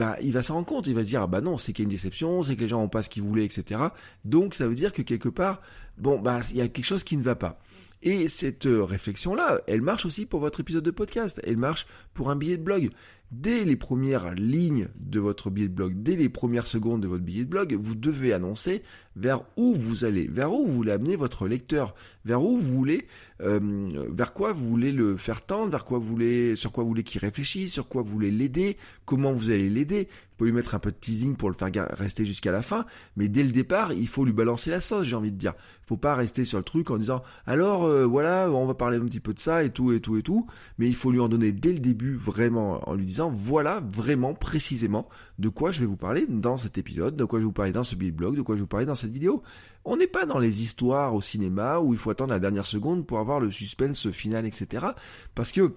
bah, 0.00 0.16
il 0.22 0.32
va 0.32 0.42
s'en 0.42 0.54
rendre 0.54 0.66
compte, 0.66 0.86
il 0.86 0.94
va 0.94 1.04
se 1.04 1.10
dire, 1.10 1.20
ah 1.20 1.26
bah 1.26 1.42
non, 1.42 1.58
c'est 1.58 1.74
qu'il 1.74 1.82
y 1.82 1.84
a 1.84 1.88
une 1.88 1.94
déception, 1.94 2.42
c'est 2.42 2.56
que 2.56 2.62
les 2.62 2.68
gens 2.68 2.82
ont 2.82 2.88
pas 2.88 3.02
ce 3.02 3.10
qu'ils 3.10 3.22
voulaient, 3.22 3.44
etc. 3.44 3.82
Donc 4.24 4.54
ça 4.54 4.66
veut 4.66 4.74
dire 4.74 4.94
que 4.94 5.02
quelque 5.02 5.28
part, 5.28 5.60
bon, 5.98 6.18
bah, 6.18 6.40
il 6.52 6.56
y 6.56 6.62
a 6.62 6.68
quelque 6.68 6.86
chose 6.86 7.04
qui 7.04 7.18
ne 7.18 7.22
va 7.22 7.34
pas. 7.34 7.60
Et 8.00 8.30
cette 8.30 8.64
euh, 8.64 8.82
réflexion-là, 8.82 9.60
elle 9.66 9.82
marche 9.82 10.06
aussi 10.06 10.24
pour 10.24 10.40
votre 10.40 10.60
épisode 10.60 10.84
de 10.84 10.90
podcast, 10.90 11.38
elle 11.44 11.58
marche 11.58 11.86
pour 12.14 12.30
un 12.30 12.36
billet 12.36 12.56
de 12.56 12.62
blog. 12.62 12.88
Dès 13.30 13.64
les 13.64 13.76
premières 13.76 14.34
lignes 14.34 14.88
de 14.98 15.20
votre 15.20 15.50
billet 15.50 15.68
de 15.68 15.72
blog, 15.72 16.02
dès 16.02 16.16
les 16.16 16.28
premières 16.28 16.66
secondes 16.66 17.00
de 17.00 17.06
votre 17.06 17.22
billet 17.22 17.44
de 17.44 17.48
blog, 17.48 17.74
vous 17.74 17.94
devez 17.94 18.32
annoncer 18.32 18.82
vers 19.14 19.42
où 19.56 19.74
vous 19.74 20.04
allez, 20.04 20.26
vers 20.26 20.52
où 20.52 20.66
vous 20.66 20.72
voulez 20.72 20.92
amener 20.92 21.14
votre 21.14 21.46
lecteur, 21.46 21.94
vers 22.24 22.42
où 22.42 22.56
vous 22.56 22.74
voulez, 22.74 23.06
euh, 23.40 24.06
vers 24.10 24.32
quoi 24.32 24.52
vous 24.52 24.66
voulez 24.66 24.92
le 24.92 25.16
faire 25.16 25.42
tendre, 25.42 25.70
vers 25.70 25.84
quoi 25.84 25.98
vous 25.98 26.06
voulez, 26.06 26.56
sur 26.56 26.72
quoi 26.72 26.84
vous 26.84 26.90
voulez 26.90 27.02
qu'il 27.02 27.20
réfléchisse, 27.20 27.72
sur 27.72 27.88
quoi 27.88 28.02
vous 28.02 28.10
voulez 28.10 28.30
l'aider, 28.30 28.76
comment 29.04 29.32
vous 29.32 29.50
allez 29.50 29.68
l'aider. 29.68 30.08
Vous 30.10 30.36
pouvez 30.44 30.50
lui 30.50 30.56
mettre 30.56 30.74
un 30.74 30.78
peu 30.78 30.90
de 30.90 30.96
teasing 30.96 31.36
pour 31.36 31.50
le 31.50 31.54
faire 31.54 31.70
rester 31.90 32.24
jusqu'à 32.24 32.50
la 32.50 32.62
fin, 32.62 32.86
mais 33.16 33.28
dès 33.28 33.42
le 33.42 33.50
départ, 33.50 33.92
il 33.92 34.08
faut 34.08 34.24
lui 34.24 34.32
balancer 34.32 34.70
la 34.70 34.80
sauce, 34.80 35.06
j'ai 35.06 35.16
envie 35.16 35.32
de 35.32 35.36
dire. 35.36 35.54
Faut 35.86 35.98
pas 35.98 36.14
rester 36.14 36.44
sur 36.44 36.56
le 36.56 36.64
truc 36.64 36.90
en 36.90 36.96
disant 36.96 37.22
alors 37.46 37.84
euh, 37.84 38.06
voilà, 38.06 38.50
on 38.50 38.66
va 38.66 38.74
parler 38.74 38.96
un 38.96 39.04
petit 39.04 39.20
peu 39.20 39.34
de 39.34 39.38
ça 39.38 39.64
et 39.64 39.70
tout 39.70 39.92
et 39.92 40.00
tout 40.00 40.16
et 40.16 40.22
tout, 40.22 40.46
mais 40.78 40.86
il 40.86 40.94
faut 40.94 41.10
lui 41.10 41.20
en 41.20 41.28
donner 41.28 41.52
dès 41.52 41.72
le 41.72 41.78
début 41.78 42.16
vraiment 42.16 42.88
en 42.88 42.94
lui 42.94 43.04
disant 43.04 43.19
voilà 43.28 43.80
vraiment 43.80 44.34
précisément 44.34 45.08
de 45.38 45.48
quoi 45.48 45.72
je 45.72 45.80
vais 45.80 45.86
vous 45.86 45.96
parler 45.96 46.26
dans 46.28 46.56
cet 46.56 46.78
épisode, 46.78 47.16
de 47.16 47.24
quoi 47.24 47.38
je 47.38 47.42
vais 47.42 47.46
vous 47.46 47.52
parler 47.52 47.72
dans 47.72 47.84
ce 47.84 47.96
billet 47.96 48.12
blog, 48.12 48.36
de 48.36 48.42
quoi 48.42 48.54
je 48.54 48.60
vais 48.60 48.62
vous 48.62 48.68
parler 48.68 48.86
dans 48.86 48.94
cette 48.94 49.12
vidéo. 49.12 49.42
On 49.84 49.96
n'est 49.96 50.06
pas 50.06 50.24
dans 50.24 50.38
les 50.38 50.62
histoires 50.62 51.14
au 51.14 51.20
cinéma 51.20 51.80
où 51.80 51.92
il 51.92 51.98
faut 51.98 52.10
attendre 52.10 52.32
la 52.32 52.38
dernière 52.38 52.66
seconde 52.66 53.06
pour 53.06 53.18
avoir 53.18 53.40
le 53.40 53.50
suspense 53.50 54.10
final, 54.10 54.46
etc. 54.46 54.86
Parce 55.34 55.52
que 55.52 55.74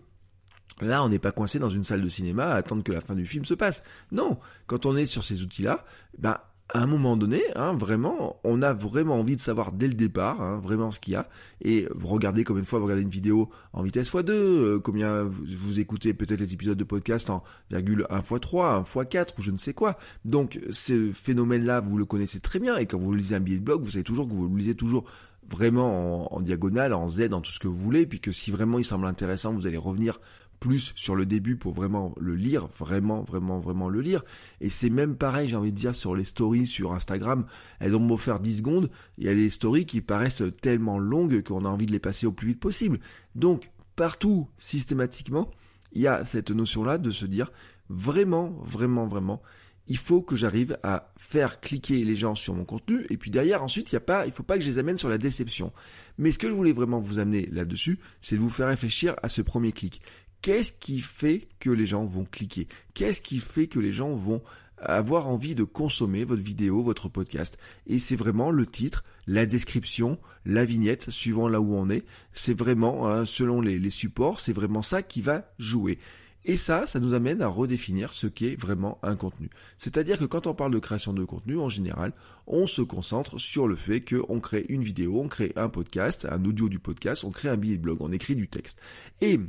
Là, 0.81 1.03
on 1.03 1.09
n'est 1.09 1.19
pas 1.19 1.31
coincé 1.31 1.59
dans 1.59 1.69
une 1.69 1.83
salle 1.83 2.01
de 2.01 2.09
cinéma 2.09 2.45
à 2.45 2.55
attendre 2.55 2.83
que 2.83 2.91
la 2.91 2.99
fin 2.99 3.13
du 3.13 3.27
film 3.27 3.45
se 3.45 3.53
passe. 3.53 3.83
Non, 4.11 4.39
quand 4.65 4.87
on 4.87 4.97
est 4.97 5.05
sur 5.05 5.23
ces 5.23 5.43
outils-là, 5.43 5.85
bah 6.17 6.52
à 6.73 6.81
un 6.81 6.87
moment 6.87 7.15
donné, 7.15 7.43
hein, 7.55 7.73
vraiment, 7.73 8.39
on 8.43 8.63
a 8.63 8.73
vraiment 8.73 9.19
envie 9.19 9.35
de 9.35 9.41
savoir 9.41 9.71
dès 9.71 9.87
le 9.87 9.93
départ, 9.93 10.41
hein, 10.41 10.59
vraiment 10.59 10.91
ce 10.91 10.99
qu'il 10.99 11.13
y 11.13 11.15
a. 11.15 11.29
Et 11.61 11.87
regardez 12.01 12.43
comme 12.43 12.57
une 12.57 12.65
fois, 12.65 12.79
vous 12.79 12.85
regardez 12.85 13.03
une 13.03 13.09
vidéo 13.09 13.49
en 13.73 13.83
vitesse 13.83 14.11
x2, 14.11 14.31
euh, 14.31 14.79
combien 14.79 15.23
vous, 15.23 15.79
écoutez 15.79 16.15
peut-être 16.15 16.39
les 16.39 16.53
épisodes 16.53 16.77
de 16.77 16.83
podcast 16.83 17.29
en 17.29 17.43
virgule 17.69 18.07
1 18.09 18.19
x 18.19 18.33
3, 18.41 18.73
1 18.73 18.81
x 18.81 18.97
4 19.07 19.35
ou 19.37 19.41
je 19.43 19.51
ne 19.51 19.57
sais 19.57 19.75
quoi. 19.75 19.99
Donc, 20.25 20.59
ce 20.71 21.11
phénomène-là, 21.11 21.79
vous 21.79 21.95
le 21.95 22.05
connaissez 22.05 22.39
très 22.39 22.57
bien. 22.57 22.75
Et 22.77 22.87
quand 22.87 22.97
vous 22.97 23.13
lisez 23.13 23.35
un 23.35 23.39
billet 23.39 23.59
de 23.59 23.63
blog, 23.63 23.83
vous 23.83 23.91
savez 23.91 24.03
toujours 24.03 24.27
que 24.27 24.33
vous 24.33 24.47
le 24.47 24.57
lisez 24.57 24.75
toujours 24.75 25.05
vraiment 25.47 26.25
en, 26.31 26.37
en, 26.37 26.41
diagonale, 26.41 26.93
en 26.93 27.05
Z, 27.05 27.33
en 27.33 27.41
tout 27.41 27.51
ce 27.51 27.59
que 27.59 27.67
vous 27.67 27.77
voulez, 27.77 28.07
puis 28.07 28.19
que 28.19 28.31
si 28.31 28.49
vraiment 28.49 28.79
il 28.79 28.85
semble 28.85 29.05
intéressant, 29.05 29.53
vous 29.53 29.67
allez 29.67 29.77
revenir 29.77 30.19
plus 30.63 30.93
sur 30.95 31.13
le 31.13 31.25
début 31.25 31.57
pour 31.57 31.73
vraiment 31.73 32.15
le 32.17 32.35
lire, 32.35 32.69
vraiment, 32.79 33.21
vraiment, 33.21 33.59
vraiment 33.59 33.89
le 33.89 33.99
lire. 33.99 34.23
Et 34.61 34.69
c'est 34.69 34.89
même 34.89 35.17
pareil, 35.17 35.49
j'ai 35.49 35.57
envie 35.57 35.73
de 35.73 35.77
dire, 35.77 35.93
sur 35.93 36.15
les 36.15 36.23
stories 36.23 36.67
sur 36.67 36.93
Instagram, 36.93 37.45
elles 37.81 37.97
ont 37.97 37.99
beau 37.99 38.15
faire 38.15 38.39
10 38.39 38.59
secondes, 38.59 38.89
il 39.17 39.25
y 39.25 39.27
a 39.27 39.33
les 39.33 39.49
stories 39.49 39.85
qui 39.85 39.99
paraissent 39.99 40.43
tellement 40.61 40.99
longues 40.99 41.43
qu'on 41.43 41.65
a 41.65 41.67
envie 41.67 41.85
de 41.85 41.91
les 41.91 41.99
passer 41.99 42.27
au 42.27 42.31
plus 42.31 42.47
vite 42.47 42.61
possible. 42.61 43.01
Donc, 43.35 43.71
partout, 43.97 44.47
systématiquement, 44.57 45.51
il 45.91 46.01
y 46.01 46.07
a 46.07 46.23
cette 46.23 46.51
notion-là 46.51 46.97
de 46.97 47.11
se 47.11 47.25
dire, 47.25 47.51
vraiment, 47.89 48.57
vraiment, 48.63 49.05
vraiment, 49.05 49.41
il 49.87 49.97
faut 49.97 50.21
que 50.21 50.35
j'arrive 50.35 50.77
à 50.83 51.11
faire 51.17 51.59
cliquer 51.59 52.03
les 52.05 52.15
gens 52.15 52.35
sur 52.35 52.53
mon 52.55 52.63
contenu 52.63 53.05
et 53.09 53.17
puis 53.17 53.31
derrière 53.31 53.63
ensuite 53.63 53.91
il 53.91 53.95
y 53.95 54.31
faut 54.31 54.43
pas 54.43 54.57
que 54.57 54.63
je 54.63 54.69
les 54.69 54.79
amène 54.79 54.97
sur 54.97 55.09
la 55.09 55.17
déception. 55.17 55.73
Mais 56.17 56.31
ce 56.31 56.39
que 56.39 56.47
je 56.47 56.53
voulais 56.53 56.71
vraiment 56.71 56.99
vous 56.99 57.19
amener 57.19 57.47
là-dessus, 57.51 57.99
c'est 58.21 58.35
de 58.35 58.41
vous 58.41 58.49
faire 58.49 58.67
réfléchir 58.67 59.15
à 59.23 59.29
ce 59.29 59.41
premier 59.41 59.71
clic. 59.71 60.01
Qu'est-ce 60.43 60.73
qui 60.73 60.99
fait 60.99 61.47
que 61.61 61.69
les 61.69 61.85
gens 61.85 62.03
vont 62.03 62.25
cliquer? 62.25 62.67
Qu'est-ce 62.93 63.21
qui 63.21 63.39
fait 63.39 63.67
que 63.67 63.79
les 63.79 63.93
gens 63.93 64.13
vont 64.13 64.41
avoir 64.77 65.29
envie 65.29 65.55
de 65.55 65.63
consommer 65.63 66.25
votre 66.25 66.41
vidéo, 66.41 66.83
votre 66.83 67.07
podcast? 67.07 67.57
Et 67.87 67.97
c'est 67.97 68.17
vraiment 68.17 68.51
le 68.51 68.65
titre, 68.65 69.05
la 69.25 69.45
description, 69.45 70.19
la 70.43 70.65
vignette, 70.65 71.09
suivant 71.11 71.47
là 71.47 71.61
où 71.61 71.73
on 71.75 71.89
est. 71.89 72.05
C'est 72.33 72.59
vraiment, 72.59 73.07
hein, 73.07 73.23
selon 73.23 73.61
les, 73.61 73.89
supports, 73.89 74.41
c'est 74.41 74.51
vraiment 74.51 74.81
ça 74.81 75.01
qui 75.01 75.21
va 75.21 75.49
jouer. 75.59 75.97
Et 76.43 76.57
ça, 76.57 76.87
ça 76.87 76.99
nous 76.99 77.13
amène 77.13 77.41
à 77.41 77.47
redéfinir 77.47 78.13
ce 78.13 78.27
qu'est 78.27 78.59
vraiment 78.59 78.99
un 79.01 79.15
contenu. 79.15 79.49
C'est-à-dire 79.77 80.19
que 80.19 80.25
quand 80.25 80.45
on 80.45 80.53
parle 80.53 80.73
de 80.73 80.79
création 80.79 81.13
de 81.13 81.23
contenu, 81.23 81.57
en 81.57 81.69
général, 81.69 82.11
on 82.47 82.67
se 82.67 82.81
concentre 82.81 83.39
sur 83.39 83.65
le 83.65 83.77
fait 83.77 84.01
qu'on 84.01 84.41
crée 84.41 84.65
une 84.67 84.83
vidéo, 84.83 85.21
on 85.21 85.29
crée 85.29 85.53
un 85.55 85.69
podcast, 85.69 86.27
un 86.29 86.43
audio 86.43 86.67
du 86.67 86.79
podcast, 86.79 87.23
on 87.23 87.31
crée 87.31 87.47
un 87.47 87.55
billet 87.55 87.77
de 87.77 87.81
blog, 87.81 87.99
on 88.01 88.11
écrit 88.11 88.35
du 88.35 88.49
texte. 88.49 88.81
Et 89.21 89.39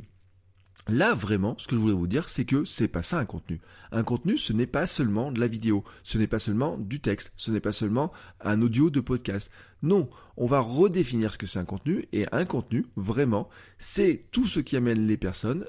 Là, 0.87 1.15
vraiment, 1.15 1.55
ce 1.57 1.67
que 1.67 1.75
je 1.75 1.81
voulais 1.81 1.93
vous 1.93 2.05
dire, 2.05 2.29
c'est 2.29 2.45
que 2.45 2.63
c'est 2.63 2.87
pas 2.87 3.01
ça 3.01 3.17
un 3.17 3.25
contenu. 3.25 3.59
Un 3.91 4.03
contenu, 4.03 4.37
ce 4.37 4.53
n'est 4.53 4.67
pas 4.67 4.85
seulement 4.85 5.31
de 5.31 5.39
la 5.39 5.47
vidéo, 5.47 5.83
ce 6.03 6.19
n'est 6.19 6.27
pas 6.27 6.37
seulement 6.37 6.77
du 6.77 6.99
texte, 6.99 7.33
ce 7.37 7.49
n'est 7.49 7.59
pas 7.59 7.71
seulement 7.71 8.11
un 8.39 8.61
audio 8.61 8.91
de 8.91 8.99
podcast. 8.99 9.51
Non, 9.81 10.07
on 10.37 10.45
va 10.45 10.59
redéfinir 10.59 11.33
ce 11.33 11.39
que 11.39 11.47
c'est 11.47 11.57
un 11.57 11.65
contenu, 11.65 12.07
et 12.13 12.27
un 12.31 12.45
contenu, 12.45 12.85
vraiment, 12.95 13.49
c'est 13.79 14.25
tout 14.31 14.45
ce 14.45 14.59
qui 14.59 14.77
amène 14.77 15.07
les 15.07 15.17
personnes, 15.17 15.65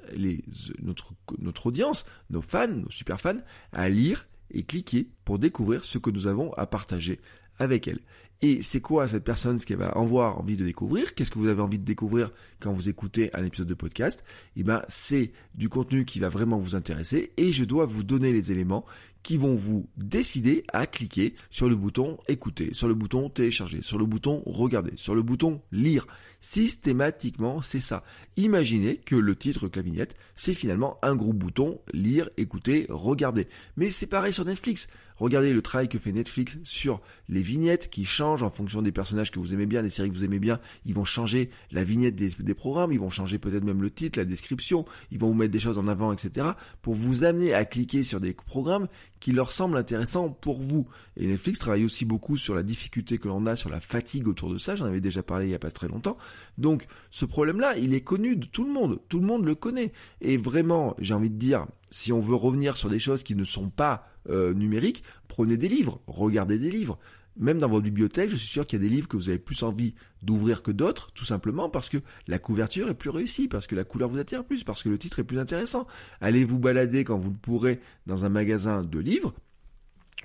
notre, 0.83 1.15
notre 1.39 1.69
audience, 1.69 2.05
nos 2.29 2.43
fans, 2.43 2.69
nos 2.69 2.91
super 2.91 3.19
fans, 3.19 3.39
à 3.73 3.89
lire 3.89 4.27
et 4.51 4.65
cliquer 4.65 5.09
pour 5.25 5.39
découvrir 5.39 5.85
ce 5.85 5.97
que 5.97 6.11
nous 6.11 6.27
avons 6.27 6.53
à 6.55 6.67
partager 6.67 7.21
avec 7.59 7.89
elles. 7.89 8.01
Et 8.43 8.63
c'est 8.63 8.83
quoi 8.83 9.09
cette 9.09 9.25
personne, 9.25 9.59
ce 9.59 9.65
qu'elle 9.65 9.79
va 9.79 9.89
avoir 9.89 10.39
envie 10.39 10.59
de 10.59 10.65
découvrir? 10.65 11.15
Qu'est-ce 11.15 11.31
que 11.31 11.39
vous 11.39 11.49
avez 11.49 11.63
envie 11.63 11.79
de 11.79 11.85
découvrir 11.85 12.31
quand 12.61 12.71
vous 12.71 12.91
écoutez 12.91 13.35
un 13.35 13.45
épisode 13.45 13.67
de 13.67 13.75
podcast? 13.75 14.25
Eh 14.57 14.63
ben, 14.63 14.83
c'est 14.89 15.33
du 15.55 15.71
contenu 15.71 16.05
qui 16.05 16.21
va 16.21 16.29
vraiment 16.29 16.59
vous 16.59 16.77
intéresser 16.77 17.33
et 17.39 17.53
je 17.53 17.65
dois 17.65 17.87
vous 17.87 18.05
donner 18.05 18.33
les 18.33 18.53
éléments 18.53 18.85
qui 19.23 19.39
vont 19.39 19.57
vous 19.57 19.89
décider 19.97 20.63
à 20.73 20.87
cliquer 20.87 21.35
sur 21.51 21.69
le 21.69 21.75
bouton 21.75 22.19
écouter, 22.29 22.73
sur 22.73 22.87
le 22.87 22.95
bouton 22.95 23.29
télécharger, 23.29 23.83
sur 23.83 23.99
le 23.99 24.07
bouton 24.07 24.43
regarder, 24.47 24.93
sur 24.95 25.17
le 25.17 25.23
bouton 25.23 25.63
lire. 25.73 26.07
Systématiquement, 26.41 27.61
c'est 27.61 27.81
ça. 27.81 28.05
Imaginez 28.37 28.99
que 28.99 29.17
le 29.17 29.35
titre 29.35 29.67
que 29.67 29.81
la 29.81 29.83
vignette, 29.83 30.15
c'est 30.37 30.55
finalement 30.55 30.99
un 31.03 31.17
gros 31.17 31.33
bouton 31.33 31.81
lire, 31.93 32.31
écouter, 32.37 32.87
regarder. 32.89 33.49
Mais 33.77 33.91
c'est 33.91 34.07
pareil 34.07 34.33
sur 34.33 34.45
Netflix. 34.45 34.87
Regardez 35.17 35.53
le 35.53 35.63
travail 35.63 35.89
que 35.89 35.99
fait 35.99 36.13
Netflix 36.13 36.59
sur 36.65 37.01
les 37.29 37.43
vignettes 37.43 37.89
qui 37.91 38.05
changent 38.05 38.43
en 38.43 38.51
fonction 38.51 38.83
des 38.83 38.93
personnages 38.93 39.31
que 39.31 39.39
vous 39.39 39.55
aimez 39.55 39.67
bien, 39.67 39.83
des 39.83 39.89
séries 39.89 40.11
que 40.11 40.15
vous 40.15 40.25
aimez 40.25 40.39
bien. 40.39 40.61
Ils 40.85 40.95
vont 40.95 41.05
changer 41.05 41.51
la 41.71 41.85
vignette 41.85 42.17
des, 42.17 42.55
programmes, 42.55 42.93
ils 42.93 43.01
vont 43.01 43.11
changer 43.11 43.39
peut-être 43.39 43.65
même 43.65 43.83
le 43.83 43.91
titre, 43.91 44.19
la 44.19 44.25
description, 44.25 44.85
ils 45.11 45.19
vont 45.19 45.29
vous 45.29 45.35
mettre 45.35 45.53
des 45.53 45.61
choses 45.61 45.79
en 45.79 45.89
avant, 45.89 46.13
etc. 46.13 46.49
pour 46.83 46.95
vous 46.95 47.25
amener 47.25 47.55
à 47.55 47.65
cliquer 47.65 48.03
sur 48.03 48.21
des 48.21 48.35
programmes 48.35 48.89
qui 49.21 49.33
leur 49.33 49.53
semblent 49.53 49.77
intéressants 49.77 50.29
pour 50.29 50.61
vous. 50.61 50.87
Et 51.17 51.27
Netflix 51.27 51.59
travaille 51.59 51.85
aussi 51.85 52.05
beaucoup 52.05 52.37
sur 52.37 52.55
la 52.55 52.63
difficulté 52.63 53.19
que 53.19 53.29
l'on 53.29 53.47
a, 53.47 53.57
sur 53.57 53.71
la 53.71 53.81
fatigue 53.81 54.29
autour 54.29 54.51
de 54.51 54.59
ça. 54.59 54.77
J'en 54.77 54.85
avais 54.85 55.01
déjà 55.01 55.23
parlé 55.23 55.47
il 55.47 55.51
y 55.51 55.55
a 55.55 55.59
pas 55.59 55.71
très 55.71 55.89
longtemps. 55.89 56.17
Donc, 56.59 56.87
ce 57.11 57.25
problème-là, 57.25 57.77
il 57.79 57.95
est 57.95 58.03
connu 58.03 58.37
de 58.37 58.47
tout 58.47 58.65
le 58.65 58.73
monde. 58.73 59.01
Tout 59.09 59.19
le 59.19 59.27
monde 59.27 59.45
le 59.45 59.55
connaît. 59.55 59.93
Et 60.21 60.37
vraiment, 60.37 60.95
j'ai 60.99 61.15
envie 61.15 61.31
de 61.31 61.39
dire, 61.39 61.67
si 61.91 62.13
on 62.13 62.21
veut 62.21 62.35
revenir 62.35 62.77
sur 62.77 62.91
des 62.91 62.99
choses 62.99 63.23
qui 63.23 63.35
ne 63.35 63.45
sont 63.45 63.71
pas 63.71 64.07
euh, 64.31 64.55
numériques, 64.55 65.03
prenez 65.29 65.57
des 65.57 65.69
livres, 65.69 66.01
regardez 66.07 66.59
des 66.59 66.71
livres. 66.71 66.99
Même 67.39 67.59
dans 67.59 67.69
votre 67.69 67.85
bibliothèque, 67.85 68.31
je 68.31 68.37
suis 68.37 68.49
sûr 68.49 68.67
qu'il 68.67 68.81
y 68.81 68.83
a 68.83 68.89
des 68.89 68.95
livres 68.95 69.09
que 69.09 69.17
vous 69.17 69.29
avez 69.29 69.39
plus 69.39 69.63
envie 69.63 69.95
d'ouvrir 70.23 70.63
que 70.63 70.71
d'autres, 70.71 71.13
tout 71.13 71.27
simplement 71.27 71.69
parce 71.69 71.91
que 71.91 71.99
la 72.27 72.39
couverture 72.39 72.89
est 72.89 72.95
plus 72.95 73.11
réussie, 73.11 73.47
parce 73.47 73.67
que 73.67 73.75
la 73.75 73.85
couleur 73.85 74.09
vous 74.09 74.19
attire 74.19 74.43
plus, 74.43 74.65
parce 74.65 74.83
que 74.83 74.89
le 74.89 74.97
titre 74.97 75.19
est 75.19 75.25
plus 75.25 75.39
intéressant. 75.39 75.87
Allez 76.23 76.45
vous 76.45 76.59
balader 76.59 77.05
quand 77.05 77.19
vous 77.19 77.31
le 77.31 77.37
pourrez 77.37 77.81
dans 78.07 78.25
un 78.25 78.31
magasin 78.31 78.83
de 78.83 78.99
livres, 78.99 79.35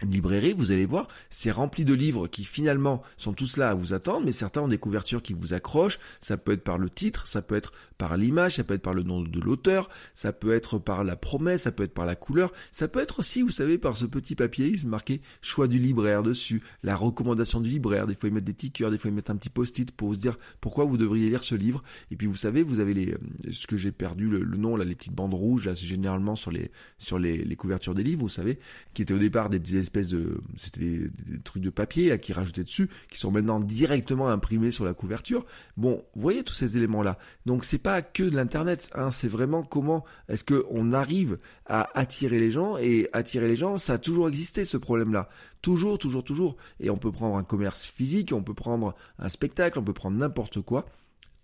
une 0.02 0.12
librairie, 0.12 0.54
vous 0.54 0.72
allez 0.72 0.86
voir, 0.86 1.08
c'est 1.30 1.52
rempli 1.52 1.86
de 1.86 1.94
livres 1.94 2.28
qui 2.28 2.44
finalement 2.44 3.02
sont 3.18 3.34
tous 3.34 3.58
là 3.58 3.70
à 3.70 3.74
vous 3.74 3.94
attendre, 3.94 4.26
mais 4.26 4.32
certains 4.32 4.62
ont 4.62 4.68
des 4.68 4.78
couvertures 4.78 5.22
qui 5.22 5.34
vous 5.34 5.54
accrochent, 5.54 6.00
ça 6.20 6.38
peut 6.38 6.54
être 6.54 6.64
par 6.64 6.78
le 6.78 6.90
titre, 6.90 7.28
ça 7.28 7.42
peut 7.42 7.56
être 7.56 7.72
par 7.98 8.18
l'image, 8.18 8.56
ça 8.56 8.64
peut 8.64 8.74
être 8.74 8.82
par 8.82 8.96
le 8.96 9.04
nom 9.04 9.22
de 9.22 9.40
l'auteur, 9.40 9.90
ça 10.16 10.34
peut 10.34 10.54
être 10.54 10.80
par 10.80 11.04
la 11.04 11.16
promesse, 11.16 11.64
ça 11.64 11.72
peut 11.72 11.84
être 11.84 11.94
par 11.94 12.08
la 12.08 12.16
couleur, 12.16 12.52
ça 12.72 12.88
peut 12.88 13.00
être 13.00 13.20
aussi, 13.20 13.44
vous 13.44 13.52
savez, 13.52 13.78
par 13.78 13.96
ce 13.96 14.06
petit 14.06 14.36
papier 14.36 14.74
marqué 14.86 15.22
choix 15.42 15.68
du 15.68 15.78
libraire 15.78 16.24
dessus, 16.24 16.64
la 16.84 16.96
recommandation 16.96 17.62
du 17.62 17.70
libraire, 17.70 18.08
des 18.08 18.16
fois 18.16 18.30
ils 18.30 18.34
mettent 18.34 18.44
des 18.44 18.54
petits 18.54 18.72
cœurs, 18.72 18.90
des 18.90 18.98
fois 18.98 19.12
ils 19.12 19.14
mettent 19.14 19.30
un 19.30 19.36
petit 19.36 19.50
post-it 19.50 19.92
pour 19.92 20.10
vous 20.10 20.16
dire 20.16 20.38
pourquoi 20.62 20.86
vous 20.86 20.98
devriez 20.98 21.30
lire 21.30 21.44
ce 21.44 21.56
livre, 21.56 21.84
et 22.10 22.16
puis 22.16 22.28
vous 22.28 22.36
savez, 22.36 22.64
vous 22.64 22.80
avez 22.80 22.94
les, 22.94 23.12
euh, 23.12 23.18
ce 23.52 23.68
que 23.68 23.78
j'ai 23.78 23.92
perdu 23.92 24.28
le, 24.28 24.58
nom, 24.58 24.76
là, 24.76 24.84
les 24.84 24.96
petites 24.96 25.14
bandes 25.14 25.34
rouges, 25.34 25.66
là, 25.66 25.76
c'est 25.76 25.86
généralement 25.86 26.36
sur 26.36 26.52
les, 26.52 26.72
sur 26.98 27.20
les, 27.20 27.38
les 27.38 27.56
couvertures 27.56 27.94
des 27.94 28.04
livres, 28.04 28.22
vous 28.22 28.30
savez, 28.30 28.60
qui 28.94 29.04
étaient 29.04 29.14
au 29.14 29.20
départ 29.20 29.50
des 29.50 29.60
espèces 29.92 30.10
de, 30.10 30.42
c'était 30.56 31.10
des, 31.10 31.40
trucs 31.44 31.62
de 31.62 31.70
papier 31.70 32.10
là, 32.10 32.18
qui 32.18 32.34
rajoutaient 32.34 32.64
dessus, 32.64 32.90
qui 33.10 33.20
sont 33.20 33.32
maintenant 33.32 33.60
directement 33.60 34.30
imprimés 34.30 34.72
sur 34.72 34.86
la 34.86 34.94
couverture. 34.94 35.46
Bon, 35.76 36.04
voyez 36.16 36.44
tous 36.44 36.54
ces 36.54 36.78
éléments 36.78 37.04
là. 37.04 37.18
Donc 37.46 37.66
c'est 37.66 37.78
pas 37.78 38.02
que 38.02 38.24
de 38.24 38.36
l'internet, 38.36 38.90
hein, 38.96 39.12
c'est 39.12 39.28
vraiment 39.28 39.64
comment 39.64 40.06
est-ce 40.30 40.44
que 40.44 40.66
on 40.70 40.92
arrive 40.92 41.38
à 41.66 41.90
attirer 42.00 42.40
les 42.40 42.52
gens 42.52 42.78
et 42.78 43.10
attirer 43.14 43.48
les 43.48 43.56
gens, 43.56 43.78
ça 43.78 43.94
a 43.94 43.98
toujours 43.98 44.28
existé 44.28 44.66
ce 44.66 44.78
problème 44.78 45.14
là. 45.14 45.30
Toujours, 45.62 46.00
toujours, 46.00 46.24
toujours. 46.24 46.58
Et 46.80 46.90
on 46.90 46.98
peut 46.98 47.12
prendre 47.12 47.36
un 47.36 47.44
commerce 47.44 47.86
physique, 47.86 48.32
on 48.34 48.44
peut 48.44 48.56
prendre 48.56 48.96
un 49.20 49.30
spectacle, 49.30 49.78
on 49.78 49.84
peut 49.84 49.94
prendre 49.94 50.18
n'importe 50.18 50.62
quoi 50.62 50.86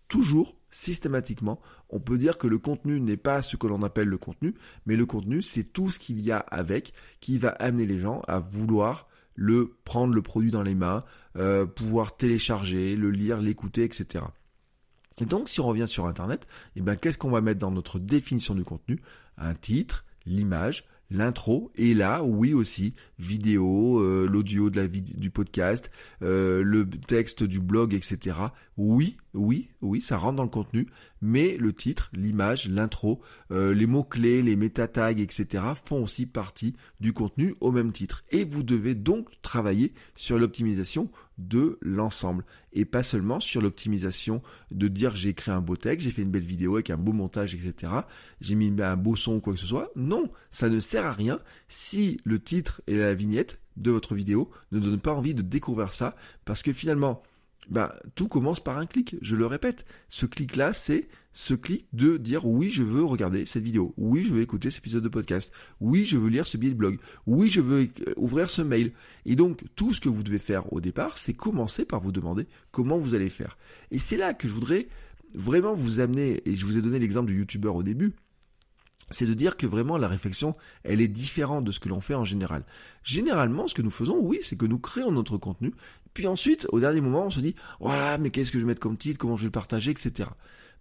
toujours, 0.07 0.55
systématiquement, 0.69 1.59
on 1.89 1.99
peut 1.99 2.17
dire 2.17 2.37
que 2.37 2.47
le 2.47 2.59
contenu 2.59 2.99
n'est 2.99 3.17
pas 3.17 3.41
ce 3.41 3.57
que 3.57 3.67
l'on 3.67 3.83
appelle 3.83 4.07
le 4.07 4.17
contenu, 4.17 4.55
mais 4.85 4.95
le 4.95 5.05
contenu, 5.05 5.41
c'est 5.41 5.63
tout 5.63 5.89
ce 5.89 5.99
qu'il 5.99 6.19
y 6.19 6.31
a 6.31 6.39
avec, 6.39 6.93
qui 7.19 7.37
va 7.37 7.49
amener 7.49 7.85
les 7.85 7.99
gens 7.99 8.21
à 8.27 8.39
vouloir 8.39 9.07
le 9.35 9.75
prendre 9.85 10.13
le 10.13 10.21
produit 10.21 10.51
dans 10.51 10.63
les 10.63 10.75
mains, 10.75 11.03
euh, 11.37 11.65
pouvoir 11.65 12.17
télécharger, 12.17 12.95
le 12.95 13.11
lire, 13.11 13.39
l'écouter, 13.39 13.83
etc. 13.83 14.25
Et 15.19 15.25
donc, 15.25 15.49
si 15.49 15.59
on 15.59 15.67
revient 15.67 15.87
sur 15.87 16.05
Internet, 16.07 16.47
eh 16.75 16.81
ben, 16.81 16.95
qu'est-ce 16.95 17.17
qu'on 17.17 17.31
va 17.31 17.41
mettre 17.41 17.59
dans 17.59 17.71
notre 17.71 17.99
définition 17.99 18.55
du 18.55 18.63
contenu? 18.63 18.99
Un 19.37 19.53
titre, 19.53 20.05
l'image, 20.25 20.85
l'intro 21.09 21.71
et 21.75 21.93
là 21.93 22.23
oui 22.23 22.53
aussi 22.53 22.93
vidéo 23.17 23.99
euh, 23.99 24.27
l'audio 24.29 24.69
de 24.69 24.81
la 24.81 24.87
du 24.87 25.31
podcast 25.31 25.91
euh, 26.21 26.61
le 26.63 26.89
texte 26.89 27.43
du 27.43 27.59
blog 27.59 27.93
etc 27.93 28.37
oui 28.77 29.17
oui 29.33 29.69
oui 29.81 30.01
ça 30.01 30.17
rentre 30.17 30.35
dans 30.35 30.43
le 30.43 30.49
contenu 30.49 30.87
mais 31.21 31.57
le 31.57 31.73
titre 31.73 32.09
l'image 32.13 32.69
l'intro 32.69 33.21
euh, 33.51 33.73
les 33.73 33.87
mots 33.87 34.03
clés 34.03 34.41
les 34.41 34.55
méta 34.55 34.87
tags 34.87 35.11
etc 35.11 35.63
font 35.83 36.03
aussi 36.03 36.25
partie 36.25 36.75
du 36.99 37.11
contenu 37.11 37.55
au 37.59 37.71
même 37.71 37.91
titre 37.91 38.23
et 38.31 38.45
vous 38.45 38.63
devez 38.63 38.95
donc 38.95 39.29
travailler 39.41 39.93
sur 40.15 40.37
l'optimisation 40.37 41.09
de 41.37 41.77
l'ensemble 41.81 42.43
et 42.73 42.85
pas 42.85 43.03
seulement 43.03 43.39
sur 43.39 43.61
l'optimisation 43.61 44.41
de 44.71 44.87
dire 44.87 45.15
j'ai 45.15 45.33
créé 45.33 45.53
un 45.53 45.61
beau 45.61 45.75
texte, 45.75 46.05
j'ai 46.05 46.11
fait 46.11 46.21
une 46.21 46.31
belle 46.31 46.43
vidéo 46.43 46.75
avec 46.75 46.89
un 46.89 46.97
beau 46.97 47.13
montage, 47.13 47.55
etc. 47.55 47.93
J'ai 48.41 48.55
mis 48.55 48.73
un 48.81 48.97
beau 48.97 49.15
son 49.15 49.35
ou 49.35 49.39
quoi 49.39 49.53
que 49.53 49.59
ce 49.59 49.65
soit. 49.65 49.91
Non, 49.95 50.29
ça 50.51 50.69
ne 50.69 50.79
sert 50.79 51.05
à 51.05 51.11
rien 51.11 51.39
si 51.67 52.19
le 52.23 52.39
titre 52.39 52.81
et 52.87 52.95
la 52.95 53.13
vignette 53.13 53.61
de 53.77 53.91
votre 53.91 54.15
vidéo 54.15 54.49
ne 54.71 54.79
donnent 54.79 55.01
pas 55.01 55.13
envie 55.13 55.35
de 55.35 55.41
découvrir 55.41 55.93
ça 55.93 56.15
parce 56.45 56.61
que 56.61 56.73
finalement, 56.73 57.21
ben, 57.69 57.91
tout 58.15 58.27
commence 58.27 58.59
par 58.59 58.77
un 58.77 58.85
clic, 58.85 59.15
je 59.21 59.35
le 59.35 59.45
répète. 59.45 59.85
Ce 60.07 60.25
clic-là, 60.25 60.73
c'est 60.73 61.07
ce 61.33 61.53
clic 61.53 61.87
de 61.93 62.17
dire 62.17 62.45
oui, 62.45 62.69
je 62.69 62.83
veux 62.83 63.03
regarder 63.03 63.45
cette 63.45 63.63
vidéo, 63.63 63.93
oui, 63.97 64.23
je 64.23 64.33
veux 64.33 64.41
écouter 64.41 64.71
cet 64.71 64.79
épisode 64.79 65.03
de 65.03 65.09
podcast, 65.09 65.53
oui, 65.79 66.05
je 66.05 66.17
veux 66.17 66.29
lire 66.29 66.47
ce 66.47 66.57
billet 66.57 66.71
de 66.71 66.77
blog, 66.77 66.97
oui, 67.27 67.49
je 67.49 67.61
veux 67.61 67.89
ouvrir 68.15 68.49
ce 68.49 68.61
mail. 68.61 68.91
Et 69.25 69.35
donc, 69.35 69.63
tout 69.75 69.93
ce 69.93 70.01
que 70.01 70.09
vous 70.09 70.23
devez 70.23 70.39
faire 70.39 70.71
au 70.73 70.81
départ, 70.81 71.17
c'est 71.17 71.33
commencer 71.33 71.85
par 71.85 72.01
vous 72.01 72.11
demander 72.11 72.47
comment 72.71 72.97
vous 72.97 73.13
allez 73.13 73.29
faire. 73.29 73.57
Et 73.91 73.99
c'est 73.99 74.17
là 74.17 74.33
que 74.33 74.47
je 74.47 74.53
voudrais 74.53 74.87
vraiment 75.35 75.75
vous 75.75 75.99
amener, 75.99 76.41
et 76.45 76.55
je 76.55 76.65
vous 76.65 76.77
ai 76.77 76.81
donné 76.81 76.99
l'exemple 76.99 77.27
du 77.27 77.37
youtubeur 77.37 77.75
au 77.75 77.83
début, 77.83 78.13
c'est 79.09 79.25
de 79.25 79.33
dire 79.33 79.57
que 79.57 79.67
vraiment 79.67 79.97
la 79.97 80.07
réflexion, 80.07 80.55
elle 80.83 81.01
est 81.01 81.07
différente 81.07 81.63
de 81.63 81.71
ce 81.71 81.79
que 81.79 81.89
l'on 81.89 82.01
fait 82.01 82.15
en 82.15 82.25
général. 82.25 82.63
Généralement, 83.03 83.67
ce 83.67 83.75
que 83.75 83.81
nous 83.81 83.89
faisons, 83.89 84.19
oui, 84.19 84.39
c'est 84.41 84.57
que 84.57 84.65
nous 84.65 84.79
créons 84.79 85.11
notre 85.11 85.37
contenu, 85.37 85.73
puis 86.13 86.27
ensuite, 86.27 86.67
au 86.71 86.79
dernier 86.79 87.01
moment, 87.01 87.27
on 87.27 87.29
se 87.29 87.39
dit, 87.39 87.55
voilà, 87.79 88.17
mais 88.17 88.31
qu'est-ce 88.31 88.51
que 88.51 88.57
je 88.57 88.63
vais 88.63 88.69
mettre 88.69 88.81
comme 88.81 88.97
titre, 88.97 89.19
comment 89.19 89.37
je 89.37 89.43
vais 89.43 89.47
le 89.47 89.51
partager, 89.51 89.91
etc. 89.91 90.29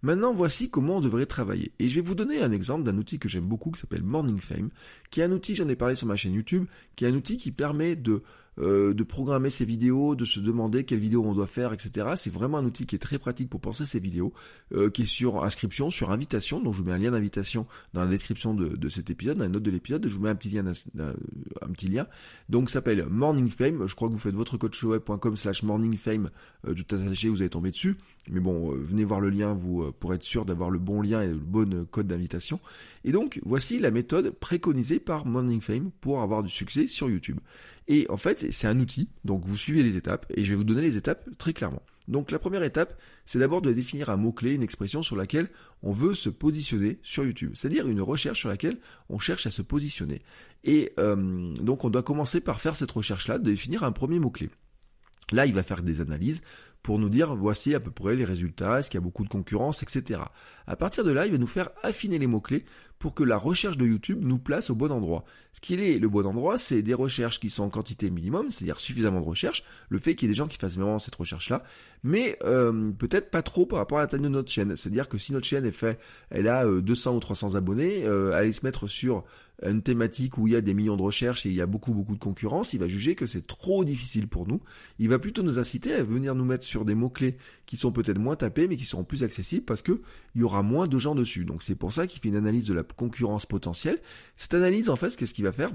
Maintenant, 0.01 0.33
voici 0.33 0.69
comment 0.69 0.97
on 0.97 0.99
devrait 0.99 1.25
travailler. 1.25 1.71
Et 1.79 1.89
je 1.89 1.95
vais 1.95 2.01
vous 2.01 2.15
donner 2.15 2.41
un 2.41 2.51
exemple 2.51 2.83
d'un 2.83 2.97
outil 2.97 3.17
que 3.19 3.29
j'aime 3.29 3.45
beaucoup 3.45 3.71
qui 3.71 3.79
s'appelle 3.79 4.03
Morning 4.03 4.37
Fame, 4.39 4.69
qui 5.09 5.21
est 5.21 5.23
un 5.23 5.31
outil, 5.31 5.55
j'en 5.55 5.67
ai 5.69 5.75
parlé 5.75 5.95
sur 5.95 6.07
ma 6.07 6.15
chaîne 6.15 6.33
YouTube, 6.33 6.65
qui 6.95 7.05
est 7.05 7.07
un 7.07 7.13
outil 7.13 7.37
qui 7.37 7.51
permet 7.51 7.95
de 7.95 8.23
euh, 8.59 8.93
de 8.93 9.03
programmer 9.03 9.49
ses 9.49 9.65
vidéos, 9.65 10.15
de 10.15 10.25
se 10.25 10.39
demander 10.39 10.83
quelle 10.83 10.99
vidéo 10.99 11.23
on 11.23 11.33
doit 11.33 11.47
faire, 11.47 11.73
etc. 11.73 12.13
C'est 12.15 12.31
vraiment 12.31 12.57
un 12.57 12.65
outil 12.65 12.85
qui 12.85 12.95
est 12.95 12.99
très 12.99 13.19
pratique 13.19 13.49
pour 13.49 13.61
penser 13.61 13.85
ses 13.85 13.99
vidéos, 13.99 14.33
euh, 14.73 14.89
qui 14.89 15.03
est 15.03 15.05
sur 15.05 15.43
inscription, 15.43 15.89
sur 15.91 16.11
invitation. 16.11 16.59
Donc 16.59 16.73
je 16.73 16.79
vous 16.79 16.85
mets 16.85 16.93
un 16.93 16.97
lien 16.97 17.11
d'invitation 17.11 17.67
dans 17.93 18.01
la 18.01 18.07
description 18.07 18.53
de, 18.55 18.89
cet 18.89 19.09
épisode, 19.09 19.37
dans 19.37 19.43
la 19.43 19.49
note 19.49 19.63
de 19.63 19.71
l'épisode. 19.71 20.07
Je 20.07 20.15
vous 20.15 20.23
mets 20.23 20.29
un 20.29 20.35
petit 20.35 20.49
lien, 20.49 20.65
un, 20.65 21.71
petit 21.71 21.87
lien. 21.87 22.07
Donc 22.49 22.69
s'appelle 22.69 23.05
Morning 23.07 23.49
Fame. 23.49 23.85
Je 23.85 23.95
crois 23.95 24.07
que 24.07 24.13
vous 24.13 24.19
faites 24.19 24.35
votre 24.35 24.57
web.com 24.85 25.35
slash 25.35 25.63
morningfame 25.63 26.29
euh, 26.67 26.73
tout 26.73 26.95
attaché, 26.95 27.29
vous 27.29 27.41
allez 27.41 27.49
tomber 27.49 27.69
dessus. 27.69 27.97
Mais 28.29 28.39
bon, 28.39 28.71
venez 28.71 29.03
voir 29.03 29.19
le 29.19 29.29
lien 29.29 29.53
vous 29.53 29.91
pour 29.99 30.13
être 30.13 30.23
sûr 30.23 30.45
d'avoir 30.45 30.69
le 30.69 30.79
bon 30.79 31.01
lien 31.01 31.21
et 31.21 31.27
le 31.27 31.35
bon 31.35 31.85
code 31.91 32.07
d'invitation. 32.07 32.59
Et 33.03 33.11
donc 33.11 33.39
voici 33.45 33.79
la 33.79 33.91
méthode 33.91 34.31
préconisée 34.31 34.99
par 34.99 35.25
Morning 35.25 35.61
Fame 35.61 35.91
pour 36.01 36.21
avoir 36.21 36.43
du 36.43 36.49
succès 36.49 36.87
sur 36.87 37.09
YouTube. 37.09 37.37
Et 37.87 38.05
en 38.09 38.17
fait, 38.17 38.51
c'est 38.51 38.67
un 38.67 38.79
outil, 38.79 39.09
donc 39.23 39.45
vous 39.45 39.55
suivez 39.55 39.81
les 39.81 39.95
étapes, 39.95 40.25
et 40.35 40.43
je 40.43 40.49
vais 40.49 40.55
vous 40.55 40.65
donner 40.65 40.81
les 40.81 40.97
étapes 40.97 41.29
très 41.37 41.53
clairement. 41.53 41.81
Donc 42.07 42.31
la 42.31 42.39
première 42.39 42.63
étape, 42.63 42.99
c'est 43.25 43.39
d'abord 43.39 43.61
de 43.61 43.71
définir 43.71 44.09
un 44.09 44.17
mot-clé, 44.17 44.53
une 44.53 44.63
expression 44.63 45.01
sur 45.01 45.15
laquelle 45.15 45.49
on 45.83 45.91
veut 45.91 46.15
se 46.15 46.29
positionner 46.29 46.99
sur 47.01 47.25
YouTube. 47.25 47.51
C'est-à-dire 47.53 47.87
une 47.87 48.01
recherche 48.01 48.39
sur 48.39 48.49
laquelle 48.49 48.77
on 49.09 49.19
cherche 49.19 49.45
à 49.45 49.51
se 49.51 49.61
positionner. 49.61 50.21
Et 50.63 50.93
euh, 50.99 51.53
donc 51.55 51.85
on 51.85 51.89
doit 51.89 52.03
commencer 52.03 52.41
par 52.41 52.61
faire 52.61 52.75
cette 52.75 52.91
recherche-là, 52.91 53.39
de 53.39 53.49
définir 53.49 53.83
un 53.83 53.91
premier 53.91 54.19
mot-clé. 54.19 54.49
Là, 55.31 55.45
il 55.45 55.53
va 55.53 55.63
faire 55.63 55.83
des 55.83 55.99
analyses 55.99 56.41
pour 56.83 56.99
nous 56.99 57.09
dire 57.09 57.35
voici 57.35 57.75
à 57.75 57.79
peu 57.79 57.91
près 57.91 58.15
les 58.15 58.25
résultats, 58.25 58.79
est-ce 58.79 58.89
qu'il 58.89 58.97
y 58.97 59.03
a 59.03 59.03
beaucoup 59.03 59.23
de 59.23 59.29
concurrence, 59.29 59.83
etc. 59.83 60.21
À 60.67 60.75
partir 60.75 61.03
de 61.03 61.11
là, 61.11 61.25
il 61.25 61.31
va 61.31 61.37
nous 61.37 61.47
faire 61.47 61.69
affiner 61.83 62.17
les 62.17 62.27
mots-clés 62.27 62.65
pour 62.99 63.13
que 63.13 63.23
la 63.23 63.37
recherche 63.37 63.77
de 63.77 63.85
YouTube 63.85 64.19
nous 64.21 64.39
place 64.39 64.69
au 64.69 64.75
bon 64.75 64.91
endroit. 64.91 65.23
Ce 65.53 65.61
qui 65.61 65.75
est 65.75 65.99
le 65.99 66.09
bon 66.09 66.25
endroit, 66.25 66.57
c'est 66.57 66.81
des 66.81 66.93
recherches 66.93 67.39
qui 67.39 67.49
sont 67.49 67.63
en 67.63 67.69
quantité 67.69 68.09
minimum, 68.09 68.51
c'est-à-dire 68.51 68.79
suffisamment 68.79 69.19
de 69.19 69.25
recherches, 69.25 69.63
le 69.89 69.99
fait 69.99 70.15
qu'il 70.15 70.27
y 70.27 70.31
ait 70.31 70.33
des 70.33 70.37
gens 70.37 70.47
qui 70.47 70.57
fassent 70.57 70.75
vraiment 70.75 70.99
cette 70.99 71.15
recherche-là, 71.15 71.63
mais 72.03 72.37
euh, 72.43 72.91
peut-être 72.91 73.29
pas 73.29 73.41
trop 73.41 73.65
par 73.65 73.79
rapport 73.79 73.99
à 73.99 74.01
la 74.01 74.07
taille 74.07 74.21
de 74.21 74.29
notre 74.29 74.51
chaîne. 74.51 74.75
C'est-à-dire 74.75 75.09
que 75.09 75.17
si 75.17 75.33
notre 75.33 75.45
chaîne 75.45 75.65
est 75.65 75.71
fait, 75.71 75.99
elle 76.29 76.47
a 76.47 76.65
200 76.65 77.11
euh, 77.11 77.17
ou 77.17 77.19
300 77.19 77.55
abonnés, 77.55 78.05
euh, 78.05 78.33
aller 78.33 78.53
se 78.53 78.65
mettre 78.65 78.87
sur 78.87 79.25
une 79.63 79.81
thématique 79.81 80.37
où 80.37 80.47
il 80.47 80.53
y 80.53 80.55
a 80.55 80.61
des 80.61 80.73
millions 80.73 80.97
de 80.97 81.01
recherches 81.01 81.45
et 81.45 81.49
il 81.49 81.55
y 81.55 81.61
a 81.61 81.65
beaucoup 81.65 81.93
beaucoup 81.93 82.13
de 82.13 82.19
concurrence, 82.19 82.73
il 82.73 82.79
va 82.79 82.87
juger 82.87 83.15
que 83.15 83.25
c'est 83.25 83.47
trop 83.47 83.83
difficile 83.83 84.27
pour 84.27 84.47
nous. 84.47 84.61
Il 84.99 85.09
va 85.09 85.19
plutôt 85.19 85.43
nous 85.43 85.59
inciter 85.59 85.93
à 85.93 86.03
venir 86.03 86.35
nous 86.35 86.45
mettre 86.45 86.63
sur 86.63 86.85
des 86.85 86.95
mots-clés 86.95 87.37
qui 87.65 87.77
sont 87.77 87.91
peut-être 87.91 88.19
moins 88.19 88.35
tapés 88.35 88.67
mais 88.67 88.75
qui 88.75 88.85
seront 88.85 89.03
plus 89.03 89.23
accessibles 89.23 89.65
parce 89.65 89.81
que 89.81 90.01
il 90.35 90.41
y 90.41 90.43
aura 90.43 90.61
moins 90.61 90.87
de 90.87 90.99
gens 90.99 91.15
dessus. 91.15 91.45
Donc 91.45 91.63
c'est 91.63 91.75
pour 91.75 91.91
ça 91.91 92.05
qu'il 92.05 92.21
fait 92.21 92.29
une 92.29 92.35
analyse 92.35 92.65
de 92.65 92.73
la 92.73 92.83
concurrence 92.83 93.45
potentielle. 93.45 93.99
Cette 94.35 94.53
analyse 94.53 94.89
en 94.89 94.95
fait, 94.95 95.15
qu'est-ce 95.15 95.33
qu'il 95.33 95.45
va 95.45 95.51
faire? 95.51 95.71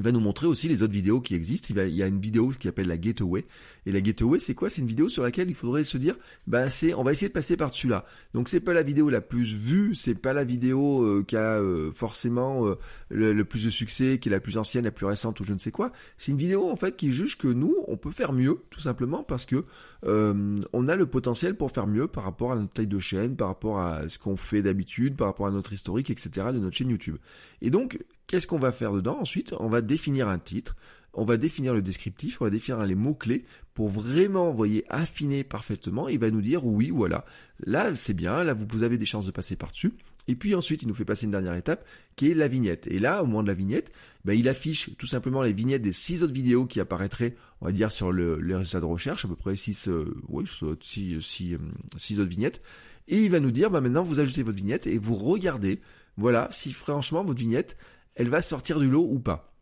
Il 0.00 0.02
va 0.02 0.12
nous 0.12 0.20
montrer 0.20 0.46
aussi 0.46 0.66
les 0.66 0.82
autres 0.82 0.94
vidéos 0.94 1.20
qui 1.20 1.34
existent. 1.34 1.74
Il, 1.76 1.94
y 1.94 2.02
a 2.02 2.06
une 2.06 2.20
vidéo 2.20 2.48
qui 2.48 2.66
s'appelle 2.66 2.88
la 2.88 2.96
Gateway. 2.96 3.44
Et 3.84 3.92
la 3.92 4.00
Gateway, 4.00 4.38
c'est 4.38 4.54
quoi? 4.54 4.70
C'est 4.70 4.80
une 4.80 4.86
vidéo 4.86 5.10
sur 5.10 5.22
laquelle 5.22 5.50
il 5.50 5.54
faudrait 5.54 5.84
se 5.84 5.98
dire, 5.98 6.16
bah 6.46 6.70
c'est, 6.70 6.94
on 6.94 7.02
va 7.02 7.12
essayer 7.12 7.28
de 7.28 7.34
passer 7.34 7.54
par-dessus 7.58 7.86
là. 7.86 8.06
Donc 8.32 8.48
c'est 8.48 8.60
pas 8.60 8.72
la 8.72 8.82
vidéo 8.82 9.10
la 9.10 9.20
plus 9.20 9.54
vue, 9.54 9.94
c'est 9.94 10.14
pas 10.14 10.32
la 10.32 10.44
vidéo 10.44 11.02
euh, 11.02 11.22
qui 11.22 11.36
a 11.36 11.60
euh, 11.60 11.92
forcément 11.92 12.66
euh, 12.66 12.78
le, 13.10 13.44
plus 13.44 13.62
de 13.66 13.68
succès, 13.68 14.18
qui 14.18 14.30
est 14.30 14.32
la 14.32 14.40
plus 14.40 14.56
ancienne, 14.56 14.84
la 14.84 14.90
plus 14.90 15.04
récente 15.04 15.38
ou 15.40 15.44
je 15.44 15.52
ne 15.52 15.58
sais 15.58 15.70
quoi. 15.70 15.92
C'est 16.16 16.32
une 16.32 16.38
vidéo 16.38 16.70
en 16.70 16.76
fait 16.76 16.96
qui 16.96 17.12
juge 17.12 17.36
que 17.36 17.48
nous, 17.48 17.76
on 17.86 17.98
peut 17.98 18.10
faire 18.10 18.32
mieux, 18.32 18.62
tout 18.70 18.80
simplement 18.80 19.22
parce 19.22 19.44
que 19.44 19.66
on 20.02 20.88
a 20.88 20.96
le 20.96 21.06
potentiel 21.06 21.56
pour 21.56 21.72
faire 21.72 21.86
mieux 21.86 22.06
par 22.06 22.24
rapport 22.24 22.52
à 22.52 22.56
notre 22.56 22.72
taille 22.72 22.86
de 22.86 22.98
chaîne, 22.98 23.36
par 23.36 23.48
rapport 23.48 23.80
à 23.80 24.08
ce 24.08 24.18
qu'on 24.18 24.36
fait 24.36 24.62
d'habitude, 24.62 25.16
par 25.16 25.26
rapport 25.28 25.46
à 25.46 25.50
notre 25.50 25.72
historique, 25.72 26.10
etc. 26.10 26.48
de 26.52 26.58
notre 26.58 26.76
chaîne 26.76 26.90
YouTube. 26.90 27.16
Et 27.60 27.70
donc 27.70 27.98
Qu'est-ce 28.30 28.46
qu'on 28.46 28.60
va 28.60 28.70
faire 28.70 28.92
dedans? 28.92 29.18
Ensuite, 29.18 29.54
on 29.58 29.68
va 29.68 29.80
définir 29.80 30.28
un 30.28 30.38
titre, 30.38 30.76
on 31.14 31.24
va 31.24 31.36
définir 31.36 31.74
le 31.74 31.82
descriptif, 31.82 32.40
on 32.40 32.44
va 32.44 32.50
définir 32.50 32.86
les 32.86 32.94
mots-clés 32.94 33.44
pour 33.74 33.88
vraiment, 33.88 34.52
vous 34.52 34.56
voyez, 34.56 34.84
affiner 34.88 35.42
parfaitement. 35.42 36.08
Il 36.08 36.20
va 36.20 36.30
nous 36.30 36.40
dire 36.40 36.64
oui, 36.64 36.90
voilà, 36.90 37.24
là 37.58 37.92
c'est 37.96 38.14
bien, 38.14 38.44
là 38.44 38.54
vous 38.54 38.84
avez 38.84 38.98
des 38.98 39.04
chances 39.04 39.26
de 39.26 39.32
passer 39.32 39.56
par-dessus. 39.56 39.94
Et 40.28 40.36
puis 40.36 40.54
ensuite, 40.54 40.82
il 40.82 40.88
nous 40.88 40.94
fait 40.94 41.04
passer 41.04 41.24
une 41.24 41.32
dernière 41.32 41.54
étape 41.54 41.84
qui 42.16 42.30
est 42.30 42.34
la 42.34 42.48
vignette. 42.48 42.86
Et 42.86 42.98
là, 42.98 43.22
au 43.22 43.26
moment 43.26 43.42
de 43.42 43.48
la 43.48 43.54
vignette, 43.54 43.92
ben, 44.24 44.34
il 44.34 44.48
affiche 44.48 44.90
tout 44.96 45.06
simplement 45.06 45.42
les 45.42 45.52
vignettes 45.52 45.82
des 45.82 45.92
six 45.92 46.22
autres 46.22 46.34
vidéos 46.34 46.66
qui 46.66 46.80
apparaîtraient, 46.80 47.36
on 47.60 47.66
va 47.66 47.72
dire, 47.72 47.90
sur 47.90 48.12
le, 48.12 48.40
les 48.40 48.54
résultats 48.54 48.80
de 48.80 48.84
recherche, 48.84 49.24
à 49.24 49.28
peu 49.28 49.36
près 49.36 49.56
six, 49.56 49.88
euh, 49.88 50.12
six, 50.80 51.20
six, 51.20 51.58
six, 51.96 52.20
autres 52.20 52.30
vignettes. 52.30 52.62
Et 53.08 53.24
il 53.24 53.30
va 53.30 53.40
nous 53.40 53.50
dire, 53.50 53.70
ben, 53.70 53.80
maintenant 53.80 54.02
vous 54.02 54.20
ajoutez 54.20 54.42
votre 54.42 54.58
vignette 54.58 54.86
et 54.86 54.98
vous 54.98 55.14
regardez, 55.14 55.80
voilà, 56.16 56.48
si 56.50 56.72
franchement 56.72 57.24
votre 57.24 57.40
vignette, 57.40 57.76
elle 58.14 58.28
va 58.28 58.42
sortir 58.42 58.78
du 58.78 58.88
lot 58.88 59.06
ou 59.08 59.18
pas. 59.18 59.52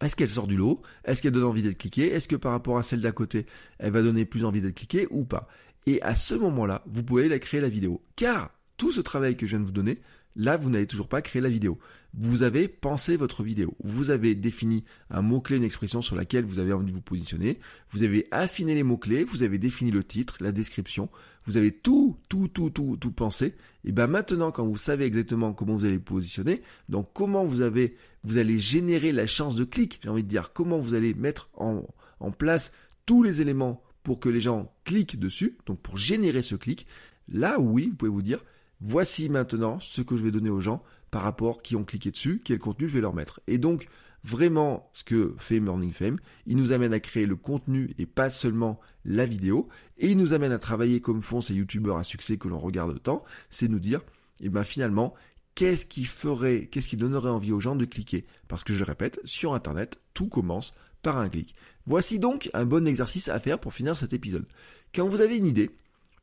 Est-ce 0.00 0.14
qu'elle 0.14 0.30
sort 0.30 0.46
du 0.46 0.56
lot? 0.56 0.80
Est-ce 1.04 1.22
qu'elle 1.22 1.32
donne 1.32 1.44
envie 1.44 1.62
d'être 1.62 1.78
cliquée? 1.78 2.12
Est-ce 2.12 2.28
que 2.28 2.36
par 2.36 2.52
rapport 2.52 2.78
à 2.78 2.84
celle 2.84 3.00
d'à 3.00 3.10
côté, 3.10 3.46
elle 3.78 3.92
va 3.92 4.02
donner 4.02 4.24
plus 4.26 4.44
envie 4.44 4.60
d'être 4.60 4.76
cliquée 4.76 5.08
ou 5.10 5.24
pas? 5.24 5.48
Et 5.86 6.00
à 6.02 6.14
ce 6.14 6.34
moment-là, 6.34 6.84
vous 6.86 7.02
pouvez 7.02 7.28
la 7.28 7.38
créer 7.38 7.60
la 7.60 7.68
vidéo. 7.68 8.04
Car 8.14 8.50
tout 8.78 8.92
ce 8.92 9.02
travail 9.02 9.36
que 9.36 9.46
je 9.46 9.50
viens 9.50 9.60
de 9.60 9.66
vous 9.66 9.72
donner, 9.72 9.98
là, 10.36 10.56
vous 10.56 10.70
n'avez 10.70 10.86
toujours 10.86 11.08
pas 11.08 11.20
créé 11.20 11.42
la 11.42 11.50
vidéo. 11.50 11.78
Vous 12.14 12.42
avez 12.42 12.68
pensé 12.68 13.16
votre 13.16 13.42
vidéo. 13.42 13.76
Vous 13.84 14.10
avez 14.10 14.34
défini 14.34 14.84
un 15.10 15.20
mot-clé, 15.20 15.58
une 15.58 15.64
expression 15.64 16.00
sur 16.00 16.16
laquelle 16.16 16.44
vous 16.44 16.58
avez 16.58 16.72
envie 16.72 16.86
de 16.86 16.92
vous 16.92 17.02
positionner. 17.02 17.58
Vous 17.90 18.02
avez 18.02 18.26
affiné 18.30 18.74
les 18.74 18.82
mots-clés. 18.82 19.24
Vous 19.24 19.42
avez 19.42 19.58
défini 19.58 19.90
le 19.90 20.02
titre, 20.02 20.38
la 20.40 20.52
description. 20.52 21.10
Vous 21.44 21.56
avez 21.58 21.72
tout, 21.72 22.16
tout, 22.28 22.48
tout, 22.48 22.70
tout, 22.70 22.96
tout 22.98 23.12
pensé. 23.12 23.54
Et 23.84 23.92
ben 23.92 24.06
maintenant, 24.06 24.50
quand 24.50 24.66
vous 24.66 24.76
savez 24.76 25.04
exactement 25.04 25.52
comment 25.52 25.76
vous 25.76 25.84
allez 25.84 25.96
vous 25.96 26.02
positionner, 26.02 26.62
donc 26.88 27.10
comment 27.12 27.44
vous 27.44 27.60
avez, 27.60 27.96
vous 28.24 28.38
allez 28.38 28.58
générer 28.58 29.12
la 29.12 29.26
chance 29.26 29.54
de 29.54 29.64
clic, 29.64 30.00
j'ai 30.02 30.08
envie 30.08 30.24
de 30.24 30.28
dire, 30.28 30.52
comment 30.52 30.78
vous 30.78 30.94
allez 30.94 31.14
mettre 31.14 31.50
en, 31.54 31.86
en 32.20 32.30
place 32.30 32.72
tous 33.06 33.22
les 33.22 33.40
éléments 33.40 33.82
pour 34.02 34.20
que 34.20 34.28
les 34.28 34.40
gens 34.40 34.72
cliquent 34.84 35.18
dessus, 35.18 35.58
donc 35.66 35.80
pour 35.80 35.98
générer 35.98 36.42
ce 36.42 36.54
clic, 36.54 36.86
là 37.28 37.58
oui, 37.60 37.88
vous 37.90 37.96
pouvez 37.96 38.10
vous 38.10 38.22
dire, 38.22 38.42
voici 38.80 39.28
maintenant 39.28 39.80
ce 39.80 40.02
que 40.02 40.16
je 40.16 40.24
vais 40.24 40.30
donner 40.30 40.50
aux 40.50 40.60
gens 40.60 40.82
par 41.10 41.22
rapport 41.22 41.62
qui 41.62 41.76
ont 41.76 41.84
cliqué 41.84 42.10
dessus, 42.10 42.40
quel 42.44 42.58
contenu 42.58 42.88
je 42.88 42.94
vais 42.94 43.00
leur 43.00 43.14
mettre. 43.14 43.40
Et 43.46 43.58
donc, 43.58 43.88
vraiment, 44.24 44.90
ce 44.92 45.04
que 45.04 45.34
fait 45.38 45.60
Morning 45.60 45.92
Fame, 45.92 46.18
il 46.46 46.56
nous 46.56 46.72
amène 46.72 46.92
à 46.92 47.00
créer 47.00 47.26
le 47.26 47.36
contenu 47.36 47.90
et 47.98 48.06
pas 48.06 48.30
seulement 48.30 48.78
la 49.04 49.24
vidéo, 49.24 49.68
et 49.96 50.10
il 50.10 50.18
nous 50.18 50.32
amène 50.32 50.52
à 50.52 50.58
travailler 50.58 51.00
comme 51.00 51.22
font 51.22 51.40
ces 51.40 51.54
youtubeurs 51.54 51.96
à 51.96 52.04
succès 52.04 52.36
que 52.36 52.48
l'on 52.48 52.58
regarde 52.58 53.02
tant, 53.02 53.24
c'est 53.50 53.68
nous 53.68 53.80
dire, 53.80 54.00
et 54.40 54.46
eh 54.46 54.48
ben 54.50 54.64
finalement, 54.64 55.14
qu'est-ce 55.54 55.86
qui 55.86 56.04
ferait, 56.04 56.66
qu'est-ce 56.66 56.88
qui 56.88 56.96
donnerait 56.96 57.30
envie 57.30 57.52
aux 57.52 57.60
gens 57.60 57.74
de 57.74 57.84
cliquer? 57.84 58.26
Parce 58.46 58.62
que 58.62 58.74
je 58.74 58.84
répète, 58.84 59.20
sur 59.24 59.54
Internet, 59.54 60.00
tout 60.14 60.28
commence 60.28 60.74
par 61.02 61.18
un 61.18 61.28
clic. 61.28 61.54
Voici 61.86 62.18
donc 62.18 62.50
un 62.54 62.64
bon 62.64 62.86
exercice 62.86 63.28
à 63.28 63.40
faire 63.40 63.58
pour 63.58 63.74
finir 63.74 63.96
cet 63.96 64.12
épisode. 64.12 64.46
Quand 64.94 65.08
vous 65.08 65.20
avez 65.20 65.36
une 65.36 65.46
idée, 65.46 65.70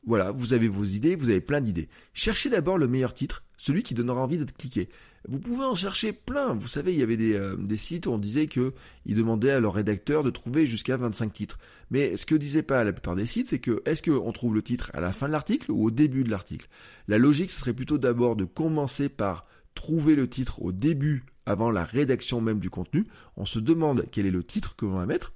voilà, 0.05 0.31
vous 0.31 0.53
avez 0.53 0.67
vos 0.67 0.83
idées, 0.83 1.15
vous 1.15 1.29
avez 1.29 1.41
plein 1.41 1.61
d'idées. 1.61 1.89
Cherchez 2.13 2.49
d'abord 2.49 2.77
le 2.77 2.87
meilleur 2.87 3.13
titre, 3.13 3.43
celui 3.57 3.83
qui 3.83 3.93
donnera 3.93 4.21
envie 4.21 4.37
d'être 4.37 4.55
cliqué. 4.55 4.89
Vous 5.27 5.39
pouvez 5.39 5.65
en 5.65 5.73
chercher 5.73 6.13
plein. 6.13 6.53
Vous 6.53 6.67
savez, 6.67 6.93
il 6.93 6.99
y 6.99 7.03
avait 7.03 7.17
des, 7.17 7.33
euh, 7.33 7.57
sites 7.75 8.05
où 8.05 8.11
on 8.11 8.19
disait 8.19 8.45
que 8.45 8.73
ils 9.05 9.15
demandaient 9.15 9.51
à 9.51 9.59
leurs 9.59 9.73
rédacteurs 9.73 10.21
de 10.21 10.29
trouver 10.29 10.67
jusqu'à 10.67 10.97
25 10.97 11.33
titres. 11.33 11.57
Mais 11.89 12.15
ce 12.17 12.27
que 12.27 12.35
disaient 12.35 12.61
pas 12.61 12.83
la 12.83 12.93
plupart 12.93 13.15
des 13.15 13.25
sites, 13.25 13.47
c'est 13.47 13.59
que 13.59 13.81
est-ce 13.85 14.03
qu'on 14.03 14.31
trouve 14.31 14.53
le 14.53 14.61
titre 14.61 14.91
à 14.93 14.99
la 14.99 15.11
fin 15.11 15.27
de 15.27 15.31
l'article 15.31 15.71
ou 15.71 15.85
au 15.85 15.91
début 15.91 16.23
de 16.23 16.29
l'article? 16.29 16.67
La 17.07 17.17
logique, 17.17 17.49
ce 17.49 17.59
serait 17.59 17.73
plutôt 17.73 17.97
d'abord 17.97 18.35
de 18.35 18.45
commencer 18.45 19.09
par 19.09 19.47
trouver 19.73 20.15
le 20.15 20.29
titre 20.29 20.61
au 20.61 20.71
début, 20.71 21.25
avant 21.47 21.71
la 21.71 21.83
rédaction 21.83 22.39
même 22.41 22.59
du 22.59 22.69
contenu. 22.69 23.07
On 23.35 23.45
se 23.45 23.59
demande 23.59 24.05
quel 24.11 24.27
est 24.27 24.31
le 24.31 24.43
titre 24.43 24.75
que 24.75 24.85
l'on 24.85 24.95
va 24.95 25.05
mettre 25.07 25.33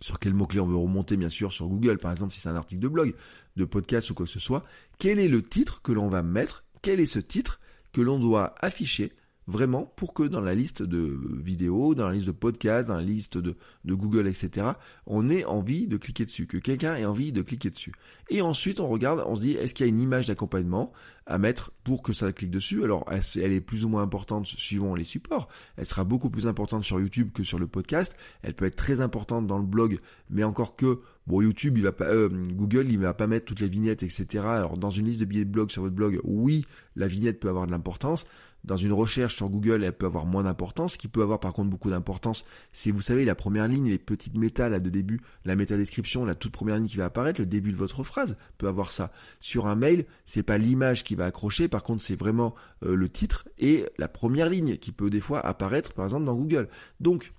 sur 0.00 0.18
quel 0.18 0.34
mot-clé 0.34 0.60
on 0.60 0.66
veut 0.66 0.76
remonter, 0.76 1.16
bien 1.16 1.28
sûr, 1.28 1.52
sur 1.52 1.68
Google, 1.68 1.98
par 1.98 2.10
exemple, 2.10 2.32
si 2.32 2.40
c'est 2.40 2.48
un 2.48 2.56
article 2.56 2.80
de 2.80 2.88
blog, 2.88 3.14
de 3.56 3.64
podcast 3.64 4.10
ou 4.10 4.14
quoi 4.14 4.26
que 4.26 4.32
ce 4.32 4.40
soit, 4.40 4.64
quel 4.98 5.18
est 5.18 5.28
le 5.28 5.42
titre 5.42 5.82
que 5.82 5.92
l'on 5.92 6.08
va 6.08 6.22
mettre, 6.22 6.64
quel 6.82 7.00
est 7.00 7.06
ce 7.06 7.18
titre 7.18 7.60
que 7.92 8.00
l'on 8.00 8.18
doit 8.18 8.54
afficher 8.60 9.12
vraiment 9.50 9.84
pour 9.96 10.14
que 10.14 10.22
dans 10.22 10.40
la 10.40 10.54
liste 10.54 10.82
de 10.82 11.18
vidéos, 11.42 11.94
dans 11.94 12.06
la 12.06 12.14
liste 12.14 12.28
de 12.28 12.32
podcasts, 12.32 12.88
dans 12.88 12.96
la 12.96 13.02
liste 13.02 13.36
de, 13.36 13.56
Google, 13.84 14.28
etc., 14.28 14.68
on 15.06 15.28
ait 15.28 15.44
envie 15.44 15.88
de 15.88 15.96
cliquer 15.96 16.24
dessus, 16.24 16.46
que 16.46 16.56
quelqu'un 16.56 16.96
ait 16.96 17.04
envie 17.04 17.32
de 17.32 17.42
cliquer 17.42 17.70
dessus. 17.70 17.92
Et 18.30 18.42
ensuite, 18.42 18.80
on 18.80 18.86
regarde, 18.86 19.22
on 19.26 19.34
se 19.34 19.40
dit, 19.40 19.52
est-ce 19.52 19.74
qu'il 19.74 19.86
y 19.86 19.88
a 19.88 19.90
une 19.90 20.00
image 20.00 20.28
d'accompagnement 20.28 20.92
à 21.26 21.38
mettre 21.38 21.72
pour 21.84 22.02
que 22.02 22.12
ça 22.12 22.32
clique 22.32 22.50
dessus? 22.50 22.84
Alors, 22.84 23.04
elle 23.10 23.52
est 23.52 23.60
plus 23.60 23.84
ou 23.84 23.88
moins 23.88 24.02
importante 24.02 24.46
suivant 24.46 24.94
les 24.94 25.04
supports. 25.04 25.48
Elle 25.76 25.86
sera 25.86 26.04
beaucoup 26.04 26.30
plus 26.30 26.46
importante 26.46 26.84
sur 26.84 27.00
YouTube 27.00 27.30
que 27.34 27.42
sur 27.42 27.58
le 27.58 27.66
podcast. 27.66 28.16
Elle 28.42 28.54
peut 28.54 28.66
être 28.66 28.76
très 28.76 29.00
importante 29.00 29.46
dans 29.46 29.58
le 29.58 29.66
blog, 29.66 29.98
mais 30.30 30.44
encore 30.44 30.76
que, 30.76 31.00
bon, 31.26 31.42
YouTube, 31.42 31.76
il 31.76 31.82
va 31.82 31.92
pas, 31.92 32.06
euh, 32.06 32.28
Google, 32.52 32.86
il 32.90 32.98
va 32.98 33.14
pas 33.14 33.26
mettre 33.26 33.46
toutes 33.46 33.60
les 33.60 33.68
vignettes, 33.68 34.04
etc. 34.04 34.44
Alors, 34.46 34.78
dans 34.78 34.90
une 34.90 35.06
liste 35.06 35.20
de 35.20 35.24
billets 35.24 35.44
de 35.44 35.50
blog 35.50 35.70
sur 35.70 35.82
votre 35.82 35.94
blog, 35.94 36.20
oui, 36.22 36.64
la 36.94 37.08
vignette 37.08 37.40
peut 37.40 37.48
avoir 37.48 37.66
de 37.66 37.72
l'importance 37.72 38.26
dans 38.64 38.76
une 38.76 38.92
recherche 38.92 39.36
sur 39.36 39.48
Google, 39.48 39.84
elle 39.84 39.92
peut 39.92 40.06
avoir 40.06 40.26
moins 40.26 40.42
d'importance. 40.42 40.94
Ce 40.94 40.98
qui 40.98 41.08
peut 41.08 41.22
avoir 41.22 41.40
par 41.40 41.52
contre 41.52 41.70
beaucoup 41.70 41.90
d'importance, 41.90 42.44
c'est 42.72 42.90
vous 42.90 43.00
savez 43.00 43.24
la 43.24 43.34
première 43.34 43.68
ligne, 43.68 43.88
les 43.88 43.98
petites 43.98 44.36
méta 44.36 44.68
là 44.68 44.80
de 44.80 44.90
début, 44.90 45.20
la 45.44 45.56
métadescription, 45.56 46.24
la 46.24 46.34
toute 46.34 46.52
première 46.52 46.76
ligne 46.76 46.86
qui 46.86 46.96
va 46.96 47.06
apparaître, 47.06 47.40
le 47.40 47.46
début 47.46 47.72
de 47.72 47.76
votre 47.76 48.04
phrase 48.04 48.36
peut 48.58 48.68
avoir 48.68 48.90
ça. 48.90 49.12
Sur 49.40 49.66
un 49.66 49.74
mail, 49.74 50.06
c'est 50.24 50.42
pas 50.42 50.58
l'image 50.58 51.04
qui 51.04 51.14
va 51.14 51.26
accrocher, 51.26 51.68
par 51.68 51.82
contre 51.82 52.02
c'est 52.02 52.16
vraiment 52.16 52.54
euh, 52.84 52.94
le 52.94 53.08
titre 53.08 53.48
et 53.58 53.86
la 53.98 54.08
première 54.08 54.48
ligne 54.48 54.76
qui 54.76 54.92
peut 54.92 55.10
des 55.10 55.20
fois 55.20 55.40
apparaître 55.40 55.92
par 55.92 56.04
exemple 56.04 56.24
dans 56.24 56.34
Google. 56.34 56.68
Donc 57.00 57.32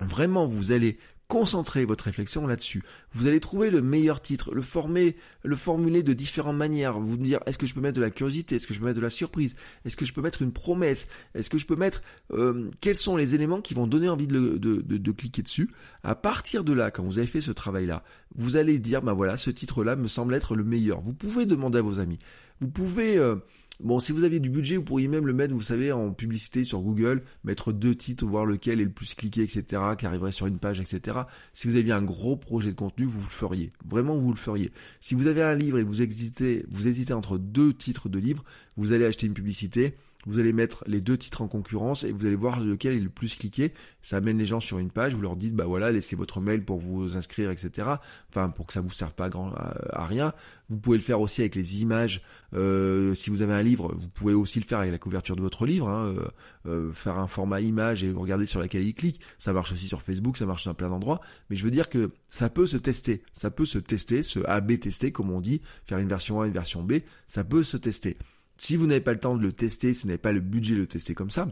Vraiment, 0.00 0.44
vous 0.44 0.72
allez 0.72 0.98
Concentrez 1.28 1.84
votre 1.84 2.04
réflexion 2.04 2.46
là-dessus. 2.46 2.84
Vous 3.10 3.26
allez 3.26 3.40
trouver 3.40 3.70
le 3.70 3.82
meilleur 3.82 4.22
titre, 4.22 4.54
le 4.54 4.62
former, 4.62 5.16
le 5.42 5.56
formuler 5.56 6.04
de 6.04 6.12
différentes 6.12 6.56
manières. 6.56 7.00
Vous 7.00 7.16
dire 7.16 7.40
est-ce 7.46 7.58
que 7.58 7.66
je 7.66 7.74
peux 7.74 7.80
mettre 7.80 7.96
de 7.96 8.00
la 8.00 8.10
curiosité, 8.10 8.56
est-ce 8.56 8.66
que 8.68 8.74
je 8.74 8.78
peux 8.78 8.84
mettre 8.84 8.98
de 8.98 9.02
la 9.02 9.10
surprise, 9.10 9.56
est-ce 9.84 9.96
que 9.96 10.04
je 10.04 10.12
peux 10.12 10.20
mettre 10.20 10.42
une 10.42 10.52
promesse, 10.52 11.08
est-ce 11.34 11.50
que 11.50 11.58
je 11.58 11.66
peux 11.66 11.74
mettre 11.74 12.02
euh, 12.32 12.70
quels 12.80 12.96
sont 12.96 13.16
les 13.16 13.34
éléments 13.34 13.60
qui 13.60 13.74
vont 13.74 13.88
donner 13.88 14.08
envie 14.08 14.28
de, 14.28 15.12
cliquer 15.12 15.42
dessus? 15.42 15.68
À 16.04 16.14
partir 16.14 16.62
de 16.62 16.72
là, 16.72 16.92
quand 16.92 17.02
vous 17.02 17.18
avez 17.18 17.26
fait 17.26 17.40
ce 17.40 17.50
travail-là, 17.50 18.04
vous 18.36 18.56
allez 18.56 18.78
dire 18.78 19.02
bah 19.02 19.12
voilà, 19.12 19.36
ce 19.36 19.50
titre-là 19.50 19.96
me 19.96 20.06
semble 20.06 20.32
être 20.32 20.54
le 20.54 20.62
meilleur. 20.62 21.00
Vous 21.00 21.14
pouvez 21.14 21.44
demander 21.44 21.78
à 21.78 21.82
vos 21.82 21.98
amis. 21.98 22.18
Vous 22.60 22.68
pouvez 22.68 23.18
euh, 23.18 23.36
Bon, 23.80 23.98
si 23.98 24.12
vous 24.12 24.24
aviez 24.24 24.40
du 24.40 24.48
budget, 24.48 24.76
vous 24.76 24.82
pourriez 24.82 25.06
même 25.06 25.26
le 25.26 25.34
mettre, 25.34 25.52
vous 25.52 25.60
savez, 25.60 25.92
en 25.92 26.10
publicité 26.10 26.64
sur 26.64 26.80
Google, 26.80 27.22
mettre 27.44 27.72
deux 27.72 27.94
titres, 27.94 28.24
voir 28.24 28.46
lequel 28.46 28.80
est 28.80 28.84
le 28.84 28.90
plus 28.90 29.14
cliqué, 29.14 29.42
etc., 29.42 29.82
qui 29.98 30.06
arriverait 30.06 30.32
sur 30.32 30.46
une 30.46 30.58
page, 30.58 30.80
etc. 30.80 31.18
Si 31.52 31.68
vous 31.68 31.76
aviez 31.76 31.92
un 31.92 32.02
gros 32.02 32.36
projet 32.36 32.70
de 32.70 32.76
contenu, 32.76 33.04
vous 33.04 33.20
le 33.20 33.26
feriez. 33.26 33.72
Vraiment, 33.86 34.16
vous 34.16 34.30
le 34.30 34.38
feriez. 34.38 34.72
Si 35.00 35.14
vous 35.14 35.26
avez 35.26 35.42
un 35.42 35.54
livre 35.54 35.78
et 35.78 35.84
vous 35.84 36.00
hésitez, 36.00 36.64
vous 36.70 36.88
hésitez 36.88 37.12
entre 37.12 37.36
deux 37.36 37.74
titres 37.74 38.08
de 38.08 38.18
livre, 38.18 38.44
vous 38.78 38.92
allez 38.92 39.04
acheter 39.04 39.26
une 39.26 39.34
publicité, 39.34 39.94
vous 40.26 40.38
allez 40.38 40.52
mettre 40.52 40.84
les 40.86 41.00
deux 41.00 41.16
titres 41.16 41.42
en 41.42 41.48
concurrence 41.48 42.04
et 42.04 42.12
vous 42.12 42.26
allez 42.26 42.36
voir 42.36 42.60
lequel 42.60 42.96
est 42.96 43.00
le 43.00 43.08
plus 43.08 43.34
cliqué. 43.36 43.72
Ça 44.02 44.16
amène 44.18 44.38
les 44.38 44.44
gens 44.44 44.60
sur 44.60 44.78
une 44.78 44.90
page, 44.90 45.14
vous 45.14 45.22
leur 45.22 45.36
dites, 45.36 45.54
bah 45.54 45.64
voilà, 45.66 45.92
laissez 45.92 46.16
votre 46.16 46.40
mail 46.40 46.64
pour 46.64 46.78
vous 46.78 47.16
inscrire, 47.16 47.50
etc. 47.50 47.90
Enfin, 48.30 48.50
pour 48.50 48.66
que 48.66 48.72
ça 48.72 48.80
vous 48.80 48.90
serve 48.90 49.14
pas 49.14 49.26
à, 49.26 49.28
grand, 49.28 49.52
à, 49.54 50.06
rien. 50.06 50.32
Vous 50.68 50.78
pouvez 50.78 50.98
le 50.98 51.02
faire 51.02 51.20
aussi 51.20 51.42
avec 51.42 51.54
les 51.54 51.80
images. 51.80 52.22
Euh, 52.54 53.14
si 53.14 53.30
vous 53.30 53.42
avez 53.42 53.54
un 53.54 53.62
livre, 53.62 53.94
vous 53.96 54.08
pouvez 54.08 54.34
aussi 54.34 54.58
le 54.58 54.64
faire 54.64 54.80
avec 54.80 54.90
la 54.90 54.98
couverture 54.98 55.36
de 55.36 55.40
votre 55.40 55.64
livre. 55.64 55.88
Hein, 55.88 56.06
euh, 56.06 56.28
euh, 56.66 56.92
faire 56.92 57.18
un 57.18 57.28
format 57.28 57.60
image 57.60 58.02
et 58.02 58.10
regarder 58.10 58.46
sur 58.46 58.60
laquelle 58.60 58.86
il 58.86 58.94
clique. 58.94 59.20
Ça 59.38 59.52
marche 59.52 59.72
aussi 59.72 59.86
sur 59.86 60.02
Facebook, 60.02 60.36
ça 60.36 60.46
marche 60.46 60.64
dans 60.64 60.74
plein 60.74 60.88
d'endroits. 60.88 61.20
Mais 61.48 61.56
je 61.56 61.64
veux 61.64 61.70
dire 61.70 61.88
que 61.88 62.10
ça 62.28 62.50
peut 62.50 62.66
se 62.66 62.76
tester. 62.76 63.22
Ça 63.32 63.50
peut 63.50 63.66
se 63.66 63.78
tester, 63.78 64.22
se 64.22 64.40
A-B 64.46 64.78
tester, 64.80 65.12
comme 65.12 65.30
on 65.30 65.40
dit. 65.40 65.62
Faire 65.84 65.98
une 65.98 66.08
version 66.08 66.40
A, 66.40 66.46
une 66.46 66.52
version 66.52 66.82
B. 66.82 66.94
Ça 67.28 67.44
peut 67.44 67.62
se 67.62 67.76
tester. 67.76 68.16
Si 68.58 68.76
vous 68.76 68.86
n'avez 68.86 69.00
pas 69.00 69.12
le 69.12 69.20
temps 69.20 69.36
de 69.36 69.42
le 69.42 69.52
tester, 69.52 69.92
si 69.92 70.02
vous 70.02 70.08
n'avez 70.08 70.18
pas 70.18 70.32
le 70.32 70.40
budget 70.40 70.74
de 70.74 70.80
le 70.80 70.86
tester 70.86 71.14
comme 71.14 71.30
ça, 71.30 71.48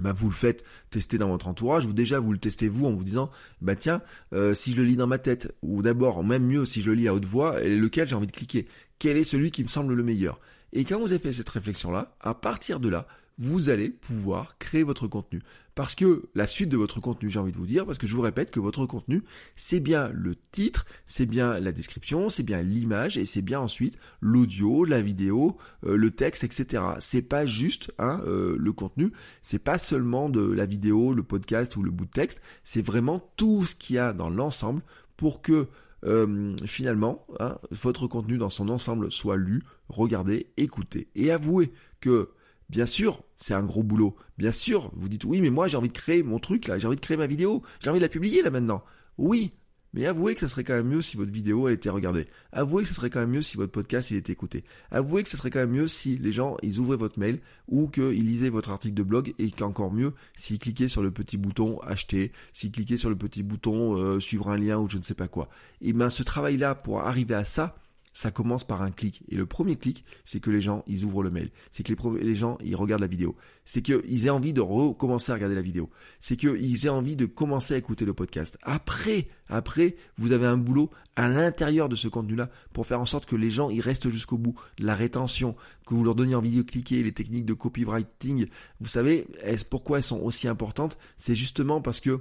bah 0.00 0.12
vous 0.12 0.28
le 0.28 0.34
faites 0.34 0.64
tester 0.90 1.18
dans 1.18 1.28
votre 1.28 1.48
entourage 1.48 1.86
ou 1.86 1.92
déjà 1.92 2.18
vous 2.18 2.32
le 2.32 2.38
testez 2.38 2.68
vous 2.68 2.86
en 2.86 2.92
vous 2.92 3.04
disant 3.04 3.30
bah 3.60 3.76
tiens 3.76 4.00
euh, 4.32 4.54
si 4.54 4.72
je 4.72 4.78
le 4.78 4.84
lis 4.84 4.96
dans 4.96 5.06
ma 5.06 5.18
tête 5.18 5.54
ou 5.62 5.82
d'abord 5.82 6.24
même 6.24 6.46
mieux 6.46 6.64
si 6.64 6.80
je 6.80 6.90
le 6.90 6.96
lis 6.96 7.08
à 7.08 7.14
haute 7.14 7.26
voix 7.26 7.60
lequel 7.60 8.08
j'ai 8.08 8.14
envie 8.14 8.26
de 8.26 8.32
cliquer? 8.32 8.66
Quel 8.98 9.16
est 9.16 9.24
celui 9.24 9.50
qui 9.50 9.62
me 9.62 9.68
semble 9.68 9.94
le 9.94 10.02
meilleur? 10.02 10.40
Et 10.72 10.84
quand 10.84 10.98
vous 10.98 11.12
avez 11.12 11.18
fait 11.18 11.32
cette 11.32 11.48
réflexion 11.48 11.90
là 11.90 12.16
à 12.20 12.34
partir 12.34 12.80
de 12.80 12.88
là 12.88 13.06
vous 13.42 13.70
allez 13.70 13.90
pouvoir 13.90 14.56
créer 14.58 14.84
votre 14.84 15.08
contenu. 15.08 15.42
Parce 15.74 15.96
que 15.96 16.28
la 16.36 16.46
suite 16.46 16.68
de 16.68 16.76
votre 16.76 17.00
contenu, 17.00 17.28
j'ai 17.28 17.40
envie 17.40 17.50
de 17.50 17.56
vous 17.56 17.66
dire, 17.66 17.86
parce 17.86 17.98
que 17.98 18.06
je 18.06 18.14
vous 18.14 18.20
répète 18.20 18.52
que 18.52 18.60
votre 18.60 18.86
contenu, 18.86 19.24
c'est 19.56 19.80
bien 19.80 20.10
le 20.14 20.36
titre, 20.36 20.86
c'est 21.06 21.26
bien 21.26 21.58
la 21.58 21.72
description, 21.72 22.28
c'est 22.28 22.44
bien 22.44 22.62
l'image 22.62 23.18
et 23.18 23.24
c'est 23.24 23.42
bien 23.42 23.58
ensuite 23.58 23.98
l'audio, 24.20 24.84
la 24.84 25.00
vidéo, 25.00 25.56
euh, 25.84 25.96
le 25.96 26.12
texte, 26.12 26.44
etc. 26.44 26.84
C'est 27.00 27.22
pas 27.22 27.44
juste 27.44 27.92
hein, 27.98 28.20
euh, 28.26 28.54
le 28.56 28.72
contenu, 28.72 29.10
c'est 29.40 29.58
pas 29.58 29.78
seulement 29.78 30.28
de 30.28 30.42
la 30.42 30.66
vidéo, 30.66 31.12
le 31.12 31.24
podcast 31.24 31.74
ou 31.76 31.82
le 31.82 31.90
bout 31.90 32.04
de 32.04 32.10
texte, 32.10 32.42
c'est 32.62 32.82
vraiment 32.82 33.32
tout 33.36 33.64
ce 33.64 33.74
qu'il 33.74 33.96
y 33.96 33.98
a 33.98 34.12
dans 34.12 34.30
l'ensemble 34.30 34.82
pour 35.16 35.42
que 35.42 35.66
euh, 36.04 36.54
finalement 36.66 37.26
hein, 37.40 37.58
votre 37.70 38.06
contenu 38.06 38.38
dans 38.38 38.50
son 38.50 38.68
ensemble 38.68 39.10
soit 39.10 39.36
lu, 39.36 39.64
regardé, 39.88 40.46
écouté. 40.56 41.08
Et 41.16 41.32
avouez 41.32 41.72
que 42.00 42.30
Bien 42.72 42.86
sûr, 42.86 43.22
c'est 43.36 43.52
un 43.52 43.62
gros 43.62 43.82
boulot. 43.82 44.16
Bien 44.38 44.50
sûr, 44.50 44.90
vous 44.94 45.10
dites 45.10 45.24
oui, 45.24 45.42
mais 45.42 45.50
moi 45.50 45.68
j'ai 45.68 45.76
envie 45.76 45.90
de 45.90 45.92
créer 45.92 46.22
mon 46.22 46.38
truc 46.38 46.68
là, 46.68 46.78
j'ai 46.78 46.86
envie 46.86 46.96
de 46.96 47.02
créer 47.02 47.18
ma 47.18 47.26
vidéo, 47.26 47.62
j'ai 47.80 47.90
envie 47.90 47.98
de 47.98 48.04
la 48.04 48.08
publier 48.08 48.40
là 48.40 48.50
maintenant. 48.50 48.82
Oui, 49.18 49.52
mais 49.92 50.06
avouez 50.06 50.32
que 50.32 50.40
ça 50.40 50.48
serait 50.48 50.64
quand 50.64 50.72
même 50.72 50.88
mieux 50.88 51.02
si 51.02 51.18
votre 51.18 51.30
vidéo 51.30 51.68
elle 51.68 51.74
était 51.74 51.90
regardée. 51.90 52.24
Avouez 52.50 52.84
que 52.84 52.88
ça 52.88 52.94
serait 52.94 53.10
quand 53.10 53.20
même 53.20 53.32
mieux 53.32 53.42
si 53.42 53.58
votre 53.58 53.72
podcast 53.72 54.10
il 54.10 54.16
était 54.16 54.32
écouté. 54.32 54.64
Avouez 54.90 55.22
que 55.22 55.28
ça 55.28 55.36
serait 55.36 55.50
quand 55.50 55.58
même 55.58 55.72
mieux 55.72 55.86
si 55.86 56.16
les 56.16 56.32
gens 56.32 56.56
ils 56.62 56.78
ouvraient 56.78 56.96
votre 56.96 57.18
mail 57.18 57.40
ou 57.68 57.88
qu'ils 57.88 58.24
lisaient 58.24 58.48
votre 58.48 58.70
article 58.70 58.94
de 58.94 59.02
blog 59.02 59.34
et 59.38 59.50
qu'encore 59.50 59.92
mieux 59.92 60.14
s'ils 60.34 60.58
cliquaient 60.58 60.88
sur 60.88 61.02
le 61.02 61.10
petit 61.10 61.36
bouton 61.36 61.78
acheter, 61.80 62.32
s'ils 62.54 62.72
cliquaient 62.72 62.96
sur 62.96 63.10
le 63.10 63.16
petit 63.16 63.42
bouton 63.42 63.98
euh, 63.98 64.18
suivre 64.18 64.48
un 64.48 64.56
lien 64.56 64.78
ou 64.78 64.88
je 64.88 64.96
ne 64.96 65.02
sais 65.02 65.12
pas 65.12 65.28
quoi. 65.28 65.50
Et 65.82 65.92
ben 65.92 66.08
ce 66.08 66.22
travail 66.22 66.56
là 66.56 66.74
pour 66.74 67.00
arriver 67.00 67.34
à 67.34 67.44
ça, 67.44 67.76
ça 68.12 68.30
commence 68.30 68.64
par 68.64 68.82
un 68.82 68.90
clic. 68.90 69.22
Et 69.28 69.36
le 69.36 69.46
premier 69.46 69.76
clic, 69.76 70.04
c'est 70.24 70.40
que 70.40 70.50
les 70.50 70.60
gens, 70.60 70.82
ils 70.86 71.04
ouvrent 71.04 71.22
le 71.22 71.30
mail. 71.30 71.50
C'est 71.70 71.82
que 71.82 71.92
les, 72.18 72.34
gens, 72.34 72.58
ils 72.62 72.76
regardent 72.76 73.00
la 73.00 73.06
vidéo. 73.06 73.36
C'est 73.64 73.82
qu'ils 73.82 74.26
aient 74.26 74.30
envie 74.30 74.52
de 74.52 74.60
recommencer 74.60 75.32
à 75.32 75.34
regarder 75.34 75.54
la 75.54 75.62
vidéo. 75.62 75.90
C'est 76.20 76.36
qu'ils 76.36 76.86
aient 76.86 76.90
envie 76.90 77.16
de 77.16 77.26
commencer 77.26 77.74
à 77.74 77.76
écouter 77.76 78.04
le 78.04 78.14
podcast. 78.14 78.58
Après, 78.62 79.28
après, 79.48 79.96
vous 80.16 80.32
avez 80.32 80.46
un 80.46 80.56
boulot 80.56 80.90
à 81.16 81.28
l'intérieur 81.28 81.88
de 81.88 81.96
ce 81.96 82.08
contenu-là 82.08 82.50
pour 82.72 82.86
faire 82.86 83.00
en 83.00 83.06
sorte 83.06 83.26
que 83.26 83.36
les 83.36 83.50
gens, 83.50 83.70
ils 83.70 83.80
restent 83.80 84.08
jusqu'au 84.08 84.38
bout. 84.38 84.58
La 84.78 84.94
rétention, 84.94 85.56
que 85.86 85.94
vous 85.94 86.04
leur 86.04 86.14
donniez 86.14 86.34
envie 86.34 86.56
de 86.56 86.62
cliquer, 86.62 87.02
les 87.02 87.12
techniques 87.12 87.46
de 87.46 87.54
copywriting. 87.54 88.46
Vous 88.80 88.88
savez, 88.88 89.26
pourquoi 89.70 89.98
elles 89.98 90.04
sont 90.04 90.20
aussi 90.20 90.48
importantes? 90.48 90.98
C'est 91.16 91.34
justement 91.34 91.80
parce 91.80 92.00
que 92.00 92.20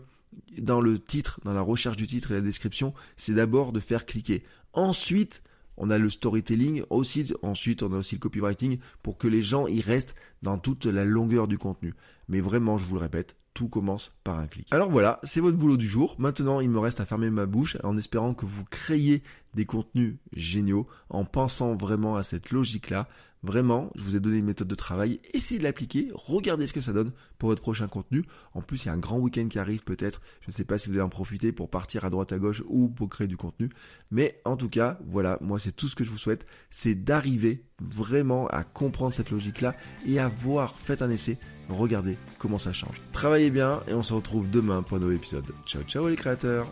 dans 0.57 0.81
le 0.81 0.97
titre, 0.99 1.39
dans 1.43 1.53
la 1.53 1.61
recherche 1.61 1.97
du 1.97 2.07
titre 2.07 2.31
et 2.31 2.35
la 2.35 2.41
description, 2.41 2.93
c'est 3.17 3.33
d'abord 3.33 3.71
de 3.71 3.79
faire 3.79 4.05
cliquer. 4.05 4.43
Ensuite, 4.73 5.43
on 5.77 5.89
a 5.89 5.97
le 5.97 6.09
storytelling 6.09 6.83
aussi, 6.89 7.33
ensuite 7.41 7.83
on 7.83 7.93
a 7.93 7.97
aussi 7.97 8.15
le 8.15 8.19
copywriting 8.19 8.79
pour 9.03 9.17
que 9.17 9.27
les 9.27 9.41
gens 9.41 9.67
y 9.67 9.81
restent 9.81 10.15
dans 10.41 10.57
toute 10.57 10.85
la 10.85 11.05
longueur 11.05 11.47
du 11.47 11.57
contenu. 11.57 11.93
Mais 12.27 12.39
vraiment, 12.39 12.77
je 12.77 12.85
vous 12.85 12.95
le 12.95 13.01
répète, 13.01 13.35
tout 13.53 13.67
commence 13.67 14.11
par 14.23 14.39
un 14.39 14.47
clic. 14.47 14.67
Alors 14.71 14.89
voilà, 14.89 15.19
c'est 15.23 15.41
votre 15.41 15.57
boulot 15.57 15.77
du 15.77 15.87
jour. 15.87 16.15
Maintenant, 16.19 16.59
il 16.59 16.69
me 16.69 16.79
reste 16.79 17.01
à 17.01 17.05
fermer 17.05 17.29
ma 17.29 17.45
bouche 17.45 17.77
en 17.83 17.97
espérant 17.97 18.33
que 18.33 18.45
vous 18.45 18.63
créiez 18.65 19.23
des 19.53 19.65
contenus 19.65 20.15
géniaux 20.35 20.87
en 21.09 21.25
pensant 21.25 21.75
vraiment 21.75 22.15
à 22.15 22.23
cette 22.23 22.51
logique-là. 22.51 23.07
Vraiment, 23.43 23.89
je 23.95 24.01
vous 24.01 24.15
ai 24.15 24.19
donné 24.19 24.37
une 24.37 24.45
méthode 24.45 24.67
de 24.67 24.75
travail, 24.75 25.19
essayez 25.33 25.57
de 25.57 25.63
l'appliquer, 25.63 26.09
regardez 26.13 26.67
ce 26.67 26.73
que 26.73 26.81
ça 26.81 26.93
donne 26.93 27.11
pour 27.39 27.49
votre 27.49 27.61
prochain 27.61 27.87
contenu. 27.87 28.23
En 28.53 28.61
plus, 28.61 28.83
il 28.83 28.87
y 28.87 28.89
a 28.89 28.93
un 28.93 28.97
grand 28.97 29.17
week-end 29.17 29.47
qui 29.47 29.57
arrive 29.57 29.83
peut-être, 29.83 30.21
je 30.41 30.49
ne 30.49 30.51
sais 30.51 30.63
pas 30.63 30.77
si 30.77 30.89
vous 30.89 30.93
allez 30.93 31.03
en 31.03 31.09
profiter 31.09 31.51
pour 31.51 31.69
partir 31.69 32.05
à 32.05 32.11
droite 32.11 32.33
à 32.33 32.37
gauche 32.37 32.61
ou 32.67 32.87
pour 32.87 33.09
créer 33.09 33.27
du 33.27 33.37
contenu. 33.37 33.69
Mais 34.11 34.39
en 34.45 34.57
tout 34.57 34.69
cas, 34.69 34.99
voilà, 35.07 35.39
moi 35.41 35.57
c'est 35.57 35.71
tout 35.71 35.89
ce 35.89 35.95
que 35.95 36.03
je 36.03 36.11
vous 36.11 36.19
souhaite, 36.19 36.45
c'est 36.69 36.93
d'arriver 36.93 37.65
vraiment 37.81 38.45
à 38.47 38.63
comprendre 38.63 39.13
cette 39.13 39.31
logique-là 39.31 39.75
et 40.07 40.19
à 40.19 40.27
voir, 40.27 40.75
faites 40.79 41.01
un 41.01 41.09
essai, 41.09 41.39
regardez 41.67 42.17
comment 42.37 42.59
ça 42.59 42.73
change. 42.73 43.01
Travaillez 43.11 43.49
bien 43.49 43.81
et 43.87 43.93
on 43.93 44.03
se 44.03 44.13
retrouve 44.13 44.51
demain 44.51 44.83
pour 44.83 44.97
un 44.97 44.99
nouvel 44.99 45.17
épisode. 45.17 45.45
Ciao 45.65 45.81
ciao 45.81 46.07
les 46.07 46.15
créateurs 46.15 46.71